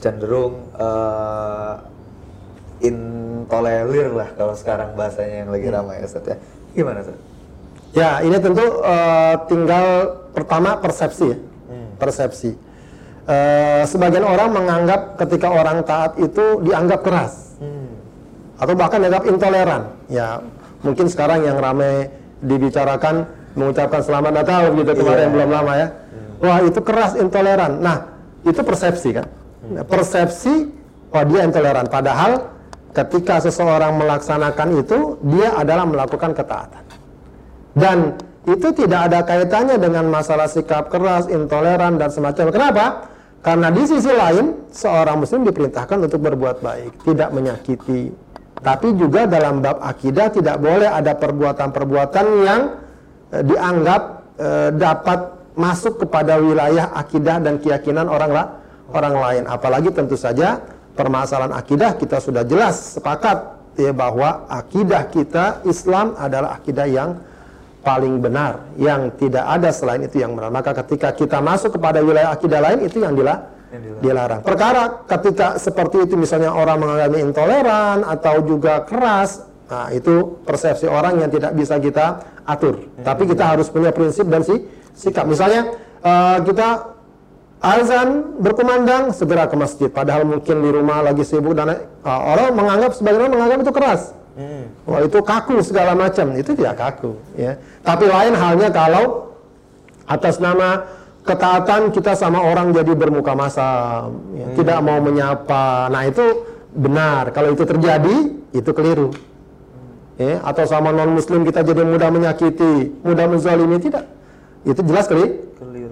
[0.04, 1.80] Cenderung uh,
[2.84, 5.76] intolerir lah kalau sekarang bahasanya yang lagi hmm.
[5.76, 6.38] ramai ya Ustaz ya.
[6.76, 7.18] Gimana Ustaz?
[7.96, 9.86] Ya, ini tentu uh, tinggal
[10.36, 11.38] pertama persepsi ya.
[11.72, 11.88] Hmm.
[11.96, 12.52] Persepsi.
[13.26, 17.58] Uh, sebagian orang menganggap ketika orang taat itu dianggap keras.
[17.58, 17.90] Hmm.
[18.62, 19.82] Atau bahkan dianggap intoleran.
[20.06, 20.46] Ya,
[20.86, 22.14] mungkin sekarang yang ramai
[22.46, 23.26] dibicarakan
[23.58, 25.00] mengucapkan selamat Natal gitu yeah.
[25.02, 25.88] kemarin belum lama ya.
[25.90, 26.46] Hmm.
[26.46, 27.82] Wah, itu keras intoleran.
[27.82, 27.98] Nah,
[28.46, 29.26] itu persepsi kan.
[29.66, 29.82] Hmm.
[29.90, 30.54] Persepsi
[31.10, 32.54] wah dia intoleran padahal
[32.94, 36.84] ketika seseorang melaksanakan itu, dia adalah melakukan ketaatan.
[37.76, 38.16] Dan
[38.46, 42.54] itu tidak ada kaitannya dengan masalah sikap keras, intoleran, dan semacamnya.
[42.54, 43.15] Kenapa?
[43.46, 48.10] Karena di sisi lain, seorang muslim diperintahkan untuk berbuat baik, tidak menyakiti.
[48.58, 52.62] Tapi juga dalam bab akidah tidak boleh ada perbuatan-perbuatan yang
[53.30, 54.02] e, dianggap
[54.42, 55.20] e, dapat
[55.54, 58.34] masuk kepada wilayah akidah dan keyakinan orang
[58.90, 59.44] orang lain.
[59.46, 60.66] Apalagi tentu saja
[60.98, 67.22] permasalahan akidah kita sudah jelas sepakat ya bahwa akidah kita Islam adalah akidah yang
[67.86, 72.34] paling benar yang tidak ada selain itu yang benar maka ketika kita masuk kepada wilayah
[72.34, 73.56] akidah lain itu yang dilarang
[74.00, 74.42] dilarang.
[74.44, 81.20] Perkara ketika seperti itu misalnya orang mengalami intoleran atau juga keras, nah itu persepsi orang
[81.20, 82.88] yang tidak bisa kita atur.
[83.04, 84.64] Tapi kita harus punya prinsip dan si
[84.96, 85.28] sikap.
[85.28, 85.76] Misalnya
[86.06, 86.96] uh, kita
[87.66, 92.94] azan berkumandang segera ke masjid padahal mungkin di rumah lagi sibuk dan uh, orang menganggap
[92.94, 94.02] sebagian orang menganggap itu keras
[94.36, 94.88] hmm.
[94.88, 96.36] wah itu kaku segala macam.
[96.36, 97.58] Itu tidak kaku ya.
[97.82, 99.36] Tapi lain halnya kalau
[100.06, 100.86] atas nama
[101.26, 104.56] ketaatan kita sama orang jadi bermuka masam ya, hmm.
[104.60, 105.90] tidak mau menyapa.
[105.90, 106.26] Nah itu
[106.76, 107.34] benar.
[107.34, 108.16] Kalau itu terjadi
[108.54, 109.10] itu keliru.
[110.16, 114.08] Ya atau sama non muslim kita jadi mudah menyakiti mudah menzalimi tidak.
[114.64, 115.44] Itu jelas keliru.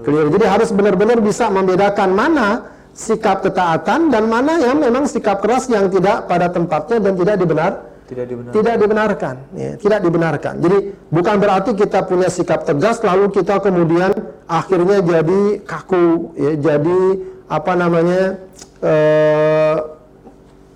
[0.03, 0.27] Keliru.
[0.35, 5.89] Jadi harus benar-benar bisa membedakan mana sikap ketaatan dan mana yang memang sikap keras yang
[5.89, 7.71] tidak pada tempatnya dan tidak dibenar
[8.13, 8.53] tidak dibenarkan.
[8.53, 10.53] Tidak dibenarkan, ya, tidak dibenarkan.
[10.61, 10.77] Jadi
[11.09, 14.13] bukan berarti kita punya sikap tegas lalu kita kemudian
[14.45, 17.01] akhirnya jadi kaku, ya, jadi
[17.49, 18.37] apa namanya
[18.85, 19.77] eh,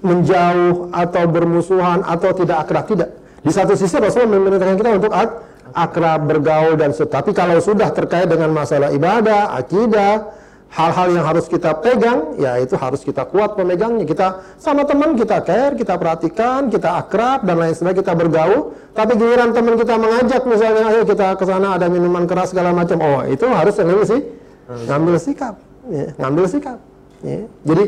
[0.01, 3.09] menjauh atau bermusuhan atau tidak akrab tidak.
[3.41, 5.29] Di satu sisi Rasulullah memerintahkan kita untuk ak
[5.77, 10.25] akrab, bergaul dan Tapi kalau sudah terkait dengan masalah ibadah, akidah,
[10.67, 14.03] hal-hal yang harus kita pegang, ya itu harus kita kuat pemegangnya.
[14.03, 14.27] Kita
[14.59, 18.75] sama teman kita care, kita perhatikan, kita akrab dan lain sebagainya, kita bergaul.
[18.91, 22.97] Tapi giliran teman kita mengajak misalnya, ayo kita ke sana ada minuman keras segala macam.
[22.99, 24.21] Oh, itu harus ngambil sih,
[24.67, 25.55] ngambil sikap,
[25.87, 26.77] ya, ngambil sikap.
[27.25, 27.41] Ya.
[27.65, 27.83] Jadi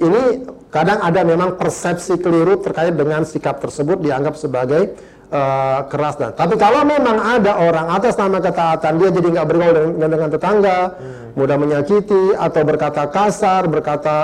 [0.00, 0.22] ini
[0.72, 4.96] kadang ada memang persepsi keliru terkait dengan sikap tersebut dianggap sebagai
[5.30, 9.74] uh, keras dan tapi kalau memang ada orang atas nama ketaatan dia jadi nggak bergaul
[9.74, 11.38] dengan, dengan tetangga hmm.
[11.38, 14.16] mudah menyakiti atau berkata kasar berkata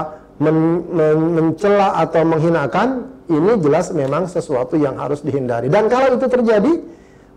[0.42, 2.88] men, men, mencela atau menghinakan
[3.26, 6.72] ini jelas memang sesuatu yang harus dihindari dan kalau itu terjadi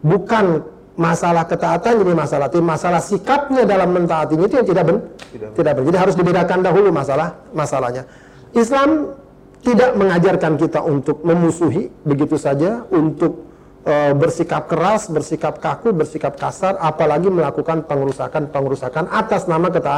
[0.05, 0.61] bukan
[0.99, 4.97] masalah ketaatan jadi masalah tapi masalah sikapnya dalam mentaati itu yang tidak ben
[5.31, 5.83] tidak, tidak ben.
[5.87, 8.03] jadi harus dibedakan dahulu masalah masalahnya
[8.51, 9.15] Islam
[9.59, 13.48] tidak mengajarkan kita untuk memusuhi begitu saja, untuk
[13.85, 19.97] e, bersikap keras, bersikap kaku, bersikap kasar, apalagi melakukan pengerusakan-pengerusakan atas nama keta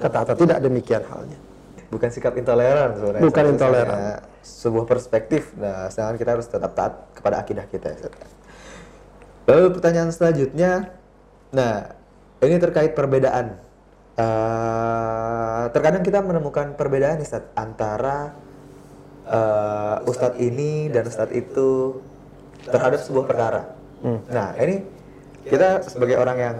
[0.00, 0.34] ketaatan.
[0.38, 1.38] Tidak demikian halnya.
[1.90, 3.22] Bukan sikap intoleran sebenarnya.
[3.26, 3.98] Bukan intoleran.
[4.40, 5.50] Sebuah perspektif.
[5.58, 7.98] Nah, sedangkan kita harus tetap taat kepada akidah kita.
[9.50, 10.94] Lalu pertanyaan selanjutnya,
[11.50, 11.90] nah
[12.40, 13.58] ini terkait perbedaan
[14.20, 18.36] Uh, terkadang kita menemukan perbedaan Ustaz antara
[19.24, 22.02] uh, Ustadz ini dan Ustadz itu
[22.66, 23.62] terhadap sebuah perkara.
[24.04, 24.20] Hmm.
[24.28, 24.84] Nah ini
[25.46, 26.56] kita sebagai orang yang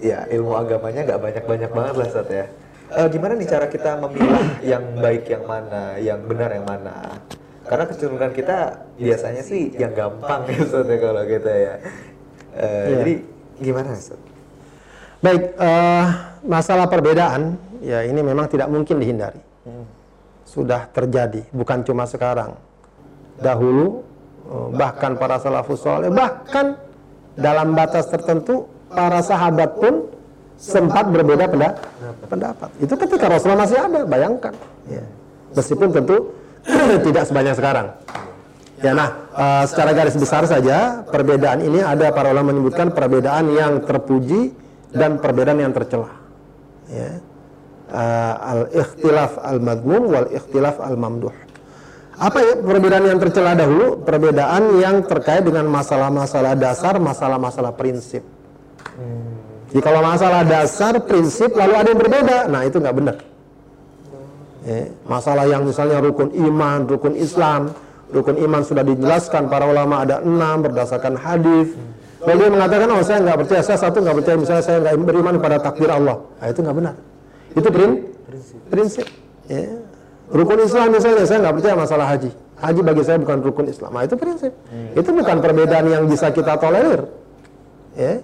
[0.00, 2.46] ya ilmu agamanya nggak banyak-banyak banget lah Ustadz ya.
[2.90, 7.22] Uh, gimana nih cara kita memilah yang baik yang mana, yang benar yang mana?
[7.62, 11.74] Karena kecenderungan kita biasanya sih yang gampang ya Ustadz ya kalau kita ya.
[11.76, 12.84] Uh, yeah.
[12.98, 13.14] Jadi
[13.62, 14.28] gimana Ustadz?
[15.20, 16.06] Baik, uh,
[16.42, 19.40] masalah perbedaan ya ini memang tidak mungkin dihindari.
[19.68, 19.84] Hmm.
[20.48, 22.56] Sudah terjadi, bukan cuma sekarang.
[23.38, 24.09] Dahulu eh,
[24.74, 26.74] bahkan para salafus soleh bahkan
[27.38, 30.10] dalam batas tertentu para sahabat pun
[30.60, 31.48] sempat berbeda
[32.28, 32.68] pendapat.
[32.82, 34.52] Itu ketika Rasulullah masih ada, bayangkan.
[34.90, 35.06] Ya.
[35.56, 36.36] Meskipun tentu
[37.06, 37.96] tidak sebanyak sekarang.
[38.80, 43.84] Ya, nah, uh, secara garis besar saja perbedaan ini ada para ulama menyebutkan perbedaan yang
[43.84, 44.52] terpuji
[44.90, 46.10] dan perbedaan yang tercela
[46.90, 47.22] ya
[47.94, 51.34] uh, al ikhtilaf al madmum wal ikhtilaf al mamduh
[52.20, 58.20] apa ya perbedaan yang tercela dahulu perbedaan yang terkait dengan masalah-masalah dasar masalah-masalah prinsip
[59.00, 59.72] hmm.
[59.72, 63.16] jadi kalau masalah dasar prinsip lalu ada yang berbeda nah itu nggak benar
[64.68, 67.72] ya, masalah yang misalnya rukun iman rukun Islam
[68.12, 71.72] rukun iman sudah dijelaskan para ulama ada enam berdasarkan hadis
[72.20, 75.40] kalau dia mengatakan, oh saya nggak percaya, saya satu nggak percaya, misalnya saya nggak beriman
[75.40, 76.94] pada takdir Allah, nah, itu nggak benar.
[77.56, 77.90] Itu prin
[78.28, 78.58] prinsip.
[78.68, 79.06] prinsip.
[79.48, 79.79] Ya.
[80.30, 82.30] Rukun Islam misalnya, saya nggak percaya masalah haji.
[82.60, 83.90] Haji bagi saya bukan rukun Islam.
[83.90, 84.52] Nah, itu prinsip.
[84.70, 84.94] Hmm.
[84.94, 87.08] Itu bukan perbedaan yang bisa kita tolerir.
[87.98, 88.22] Ya.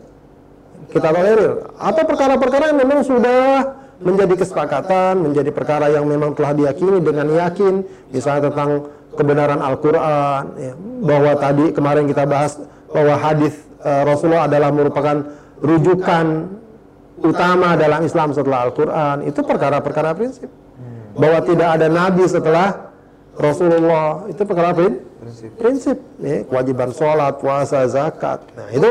[0.93, 1.67] Kita tolerir.
[1.75, 7.83] Atau perkara-perkara yang memang sudah menjadi kesepakatan, menjadi perkara yang memang telah diyakini dengan yakin,
[8.13, 10.73] misalnya tentang kebenaran Al-Quran, ya.
[11.01, 12.61] bahwa tadi kemarin kita bahas
[12.93, 15.27] bahwa hadis uh, Rasulullah adalah merupakan
[15.65, 16.27] rujukan
[17.25, 20.53] utama dalam Islam setelah Al-Quran itu perkara-perkara prinsip
[21.17, 22.93] bahwa tidak ada nabi setelah
[23.37, 24.29] Rasulullah.
[24.29, 25.97] Itu perkara prinsip, prinsip.
[26.21, 28.45] Ya, kewajiban sholat, puasa, zakat.
[28.57, 28.89] Nah itu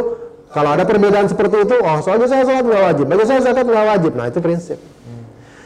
[0.54, 3.88] kalau ada perbedaan seperti itu oh soalnya saya sholat nggak wajib bagi saya zakat nggak
[3.96, 4.12] wajib.
[4.14, 4.80] Nah itu prinsip.
[4.82, 5.24] Hmm.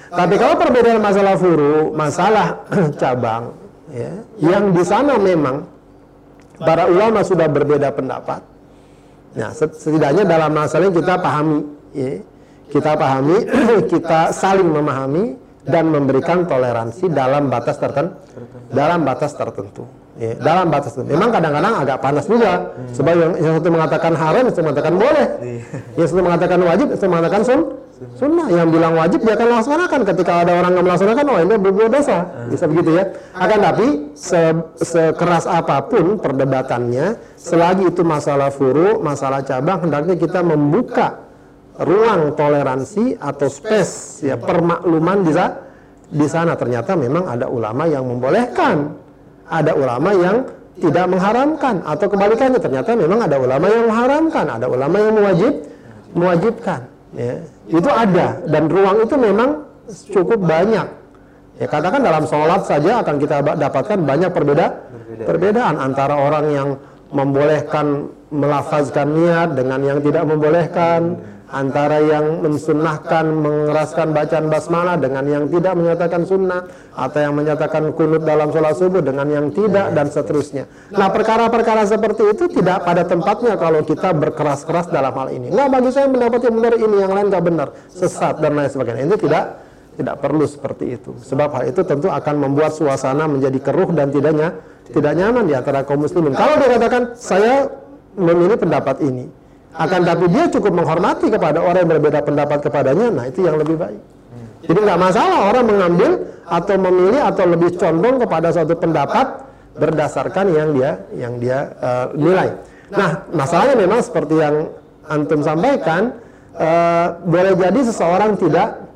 [0.09, 2.47] tapi kalau perbedaan masalah furu masalah
[3.01, 3.53] cabang
[3.93, 5.69] ya, yang di sana memang
[6.59, 8.43] para ulama sudah berbeda pendapat.
[9.37, 11.59] Nah, setidaknya dalam masalah ini kita pahami,
[11.93, 12.11] ya.
[12.73, 13.37] kita pahami,
[13.93, 15.37] kita saling memahami
[15.67, 18.15] dan memberikan toleransi dalam batas tertentu.
[18.71, 19.83] Dalam batas tertentu.
[20.19, 21.15] Ya, dalam batas tertentu.
[21.15, 22.75] Memang kadang-kadang agak panas juga.
[22.91, 25.27] Sebab yang, yang satu mengatakan haram, yang satu mengatakan boleh.
[25.95, 27.61] Yang satu mengatakan wajib, yang satu mengatakan sun,
[28.19, 28.47] sunnah.
[28.51, 29.99] Yang bilang wajib dia akan laksanakan.
[30.07, 32.17] Ketika ada orang yang melaksanakan, oh ini berbuat dosa.
[32.51, 33.03] Bisa begitu ya.
[33.35, 34.41] Akan tapi se
[34.79, 41.28] sekeras apa pun perdebatannya, selagi itu masalah furu, masalah cabang, hendaknya kita membuka
[41.79, 45.33] ruang toleransi atau space ya permakluman di
[46.09, 46.53] di sana.
[46.59, 48.91] Ternyata memang ada ulama yang membolehkan,
[49.47, 50.43] ada ulama yang
[50.79, 52.59] tidak mengharamkan atau kebalikannya.
[52.59, 55.53] Ternyata memang ada ulama yang mengharamkan, ada ulama yang mewajib
[56.15, 56.79] mewajibkan
[57.15, 57.39] ya.
[57.69, 59.49] Itu ada dan ruang itu memang
[60.11, 60.87] cukup banyak.
[61.59, 64.67] Ya katakan dalam sholat saja akan kita dapatkan banyak perbeda
[65.27, 66.69] perbedaan antara orang yang
[67.11, 71.19] membolehkan melafazkan niat dengan yang tidak membolehkan
[71.49, 78.21] antara yang mensunnahkan mengeraskan bacaan basmalah dengan yang tidak menyatakan sunnah atau yang menyatakan kunut
[78.21, 80.69] dalam sholat subuh dengan yang tidak dan seterusnya.
[80.93, 85.49] Nah perkara-perkara seperti itu tidak pada tempatnya kalau kita berkeras-keras dalam hal ini.
[85.49, 89.09] Nggak bagi saya mendapat yang benar ini yang lain nggak benar sesat dan lain sebagainya.
[89.09, 89.43] Itu tidak
[89.97, 91.11] tidak perlu seperti itu.
[91.17, 94.55] Sebab hal itu tentu akan membuat suasana menjadi keruh dan tidaknya
[94.93, 96.37] tidak nyaman di antara kaum muslimin.
[96.37, 97.67] Kalau dia katakan saya
[98.17, 99.29] memilih pendapat ini,
[99.77, 103.77] akan tapi dia cukup menghormati kepada orang yang berbeda pendapat kepadanya, nah itu yang lebih
[103.77, 104.01] baik.
[104.69, 106.11] Jadi nggak masalah orang mengambil
[106.45, 109.27] atau memilih atau lebih condong kepada suatu pendapat
[109.79, 112.53] berdasarkan yang dia yang dia uh, nilai.
[112.91, 114.73] Nah, masalahnya memang seperti yang
[115.05, 116.17] antum sampaikan,
[116.57, 118.89] uh, boleh jadi seseorang tidak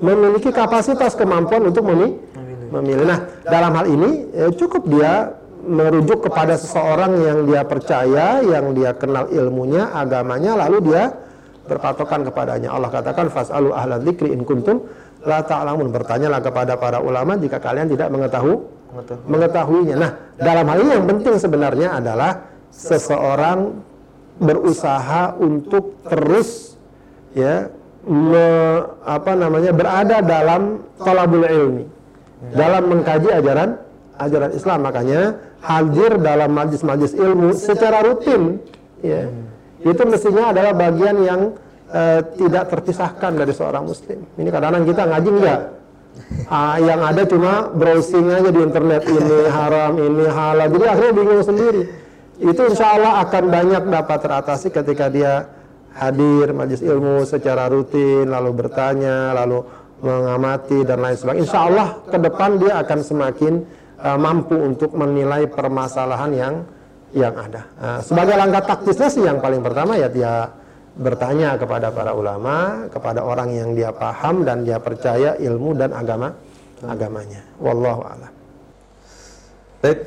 [0.00, 2.20] memiliki kapasitas kemampuan untuk memilih.
[2.68, 3.04] memilih.
[3.08, 5.32] Nah, dalam hal ini eh, cukup dia
[5.66, 11.12] merujuk kepada seseorang yang dia percaya, yang dia kenal ilmunya, agamanya, lalu dia
[11.66, 12.70] berpatokan kepadanya.
[12.70, 14.86] Allah katakan fasalu ahla dzikri in kuntum
[15.26, 15.90] la ta'lamun.
[15.90, 18.62] Bertanyalah kepada para ulama jika kalian tidak mengetahui
[19.26, 19.96] mengetahuinya.
[19.98, 20.10] Nah,
[20.40, 23.76] dalam hal ini yang penting sebenarnya adalah seseorang
[24.40, 26.76] berusaha untuk terus
[27.32, 27.72] ya
[28.04, 28.46] me,
[29.04, 31.84] apa namanya berada dalam talabul ilmi
[32.52, 33.80] dalam mengkaji ajaran
[34.16, 35.20] ajaran Islam makanya
[35.60, 38.60] hadir dalam majlis-majlis ilmu secara rutin
[39.04, 39.28] ya
[39.86, 41.40] itu mestinya adalah bagian yang
[41.90, 44.24] uh, tidak terpisahkan dari seorang muslim.
[44.34, 45.60] Ini kadang-kadang kita ngaji enggak.
[46.48, 50.66] Uh, yang ada cuma browsing aja di internet ini haram, ini halal.
[50.72, 51.82] Jadi akhirnya bingung sendiri.
[52.40, 55.48] Itu insya Allah akan banyak dapat teratasi ketika dia
[55.96, 59.64] hadir majlis ilmu secara rutin, lalu bertanya, lalu
[60.00, 61.44] mengamati dan lain sebagainya.
[61.48, 63.52] Insya Allah ke depan dia akan semakin
[64.00, 66.54] uh, mampu untuk menilai permasalahan yang
[67.16, 67.62] yang ada.
[67.80, 70.52] Nah, sebagai langkah taktisnya sih yang paling pertama ya dia
[70.96, 76.32] bertanya kepada para ulama, kepada orang yang dia paham dan dia percaya ilmu dan agama
[76.84, 77.40] agamanya.
[77.56, 78.32] Wallahu a'lam.
[79.80, 79.98] Baik,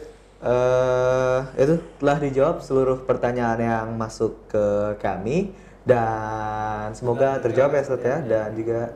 [0.42, 4.66] uh, itu telah dijawab seluruh pertanyaan yang masuk ke
[5.02, 5.54] kami
[5.86, 8.94] dan semoga terjawab ya ya dan juga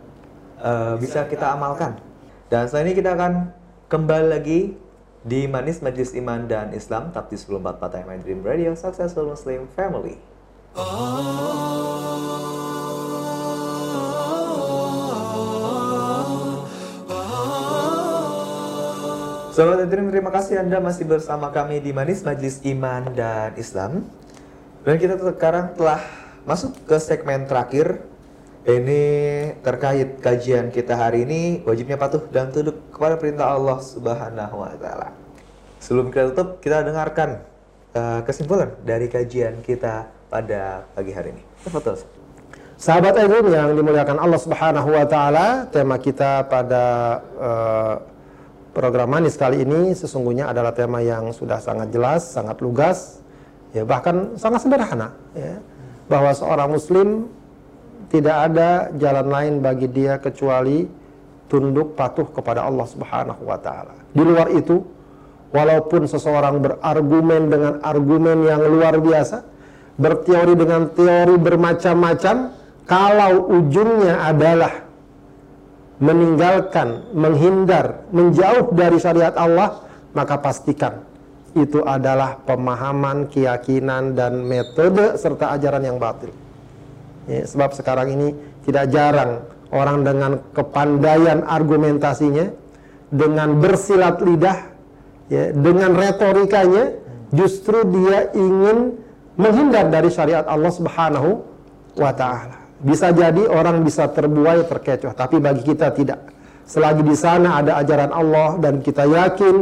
[0.61, 1.97] uh, bisa kita amalkan.
[2.49, 3.33] Dan setelah ini kita akan
[3.93, 4.73] kembali lagi
[5.21, 10.17] di Manis Majlis Iman dan Islam Tabdi 1044 Patah My Dream Radio Successful Muslim Family.
[19.53, 24.09] Sobat Dream, terima kasih Anda masih bersama kami di Manis Majlis Iman dan Islam.
[24.81, 26.01] Dan kita sekarang telah
[26.49, 28.01] masuk ke segmen terakhir.
[28.63, 29.03] Ini
[29.59, 35.11] terkait kajian kita hari ini wajibnya patuh dan tunduk kepada perintah Allah Subhanahu wa taala.
[35.83, 37.43] Sebelum kita tutup, kita dengarkan
[37.91, 41.43] uh, kesimpulan dari kajian kita pada pagi hari ini.
[41.67, 42.07] Betul.
[42.79, 46.83] Sahabat Edwin yang dimuliakan Allah Subhanahu wa taala, tema kita pada
[47.35, 47.95] uh,
[48.71, 53.19] program manis kali ini sesungguhnya adalah tema yang sudah sangat jelas, sangat lugas,
[53.75, 55.59] ya bahkan sangat sederhana ya.
[56.07, 57.27] Bahwa seorang muslim
[58.09, 60.87] tidak ada jalan lain bagi dia kecuali
[61.47, 63.93] tunduk patuh kepada Allah Subhanahu wa taala.
[64.13, 64.81] Di luar itu
[65.53, 69.45] Walaupun seseorang berargumen dengan argumen yang luar biasa,
[70.01, 72.35] berteori dengan teori bermacam-macam,
[72.89, 74.81] kalau ujungnya adalah
[76.01, 79.85] meninggalkan, menghindar, menjauh dari syariat Allah,
[80.17, 81.05] maka pastikan
[81.53, 86.33] itu adalah pemahaman, keyakinan, dan metode serta ajaran yang batil.
[87.23, 88.35] Ya, sebab sekarang ini
[88.67, 92.51] tidak jarang orang dengan kepandaian argumentasinya,
[93.13, 94.59] dengan bersilat lidah,
[95.31, 96.99] ya, dengan retorikanya
[97.33, 98.99] justru dia ingin
[99.39, 101.41] menghindar dari syariat Allah Subhanahu
[101.97, 102.61] wa taala.
[102.83, 106.19] Bisa jadi orang bisa terbuai terkecoh, tapi bagi kita tidak.
[106.67, 109.55] Selagi di sana ada ajaran Allah dan kita yakin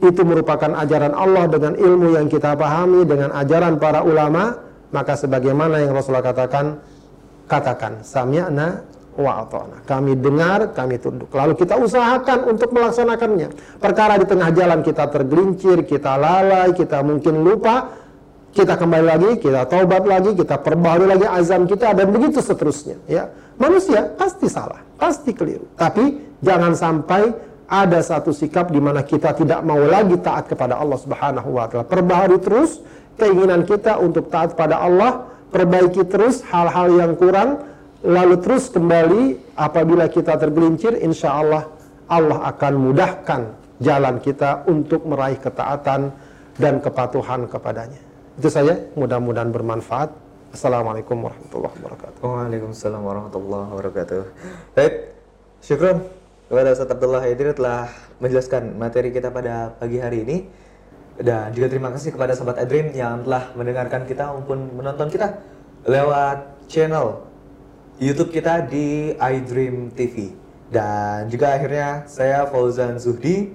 [0.00, 4.56] itu merupakan ajaran Allah dengan ilmu yang kita pahami dengan ajaran para ulama,
[4.90, 6.78] maka sebagaimana yang Rasulullah katakan,
[7.46, 8.82] katakan sami'na
[9.18, 9.82] wa ata'na.
[9.86, 11.30] Kami dengar, kami tunduk.
[11.34, 13.78] Lalu kita usahakan untuk melaksanakannya.
[13.78, 17.90] Perkara di tengah jalan kita tergelincir, kita lalai, kita mungkin lupa,
[18.50, 23.30] kita kembali lagi, kita taubat lagi, kita perbaharui lagi azam kita dan begitu seterusnya, ya.
[23.60, 25.68] Manusia pasti salah, pasti keliru.
[25.76, 27.30] Tapi jangan sampai
[27.70, 31.86] ada satu sikap di mana kita tidak mau lagi taat kepada Allah Subhanahu wa taala.
[31.86, 32.82] Perbaharui terus
[33.18, 37.66] keinginan kita untuk taat pada Allah, perbaiki terus hal-hal yang kurang
[38.00, 41.68] lalu terus kembali apabila kita tergelincir insya Allah
[42.08, 43.40] Allah akan mudahkan
[43.80, 46.12] jalan kita untuk meraih ketaatan
[46.56, 48.00] dan kepatuhan kepadanya.
[48.36, 50.10] Itu saja mudah-mudahan bermanfaat.
[50.50, 52.20] Assalamualaikum warahmatullahi wabarakatuh.
[52.24, 54.20] Waalaikumsalam warahmatullahi wabarakatuh.
[54.74, 54.94] Baik,
[55.62, 55.94] syukur
[56.50, 57.86] kepada Ustaz Abdullah Haidir telah
[58.18, 60.36] menjelaskan materi kita pada pagi hari ini
[61.20, 65.36] dan juga terima kasih kepada sahabat Adrim yang telah mendengarkan kita maupun menonton kita
[65.84, 67.28] lewat channel
[68.00, 70.32] YouTube kita di iDream TV.
[70.72, 73.52] Dan juga akhirnya saya Fauzan Zuhdi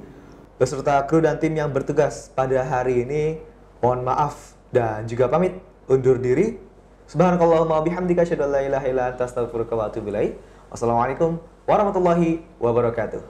[0.61, 3.41] beserta kru dan tim yang bertugas pada hari ini
[3.81, 5.57] mohon maaf dan juga pamit
[5.89, 6.61] undur diri.
[7.09, 10.37] Subhanakallahumma bihamdika asyhadu an la ilaha illa anta astaghfiruka wa atubu ilaik.
[10.69, 13.21] Wassalamualaikum warahmatullahi wabarakatuh.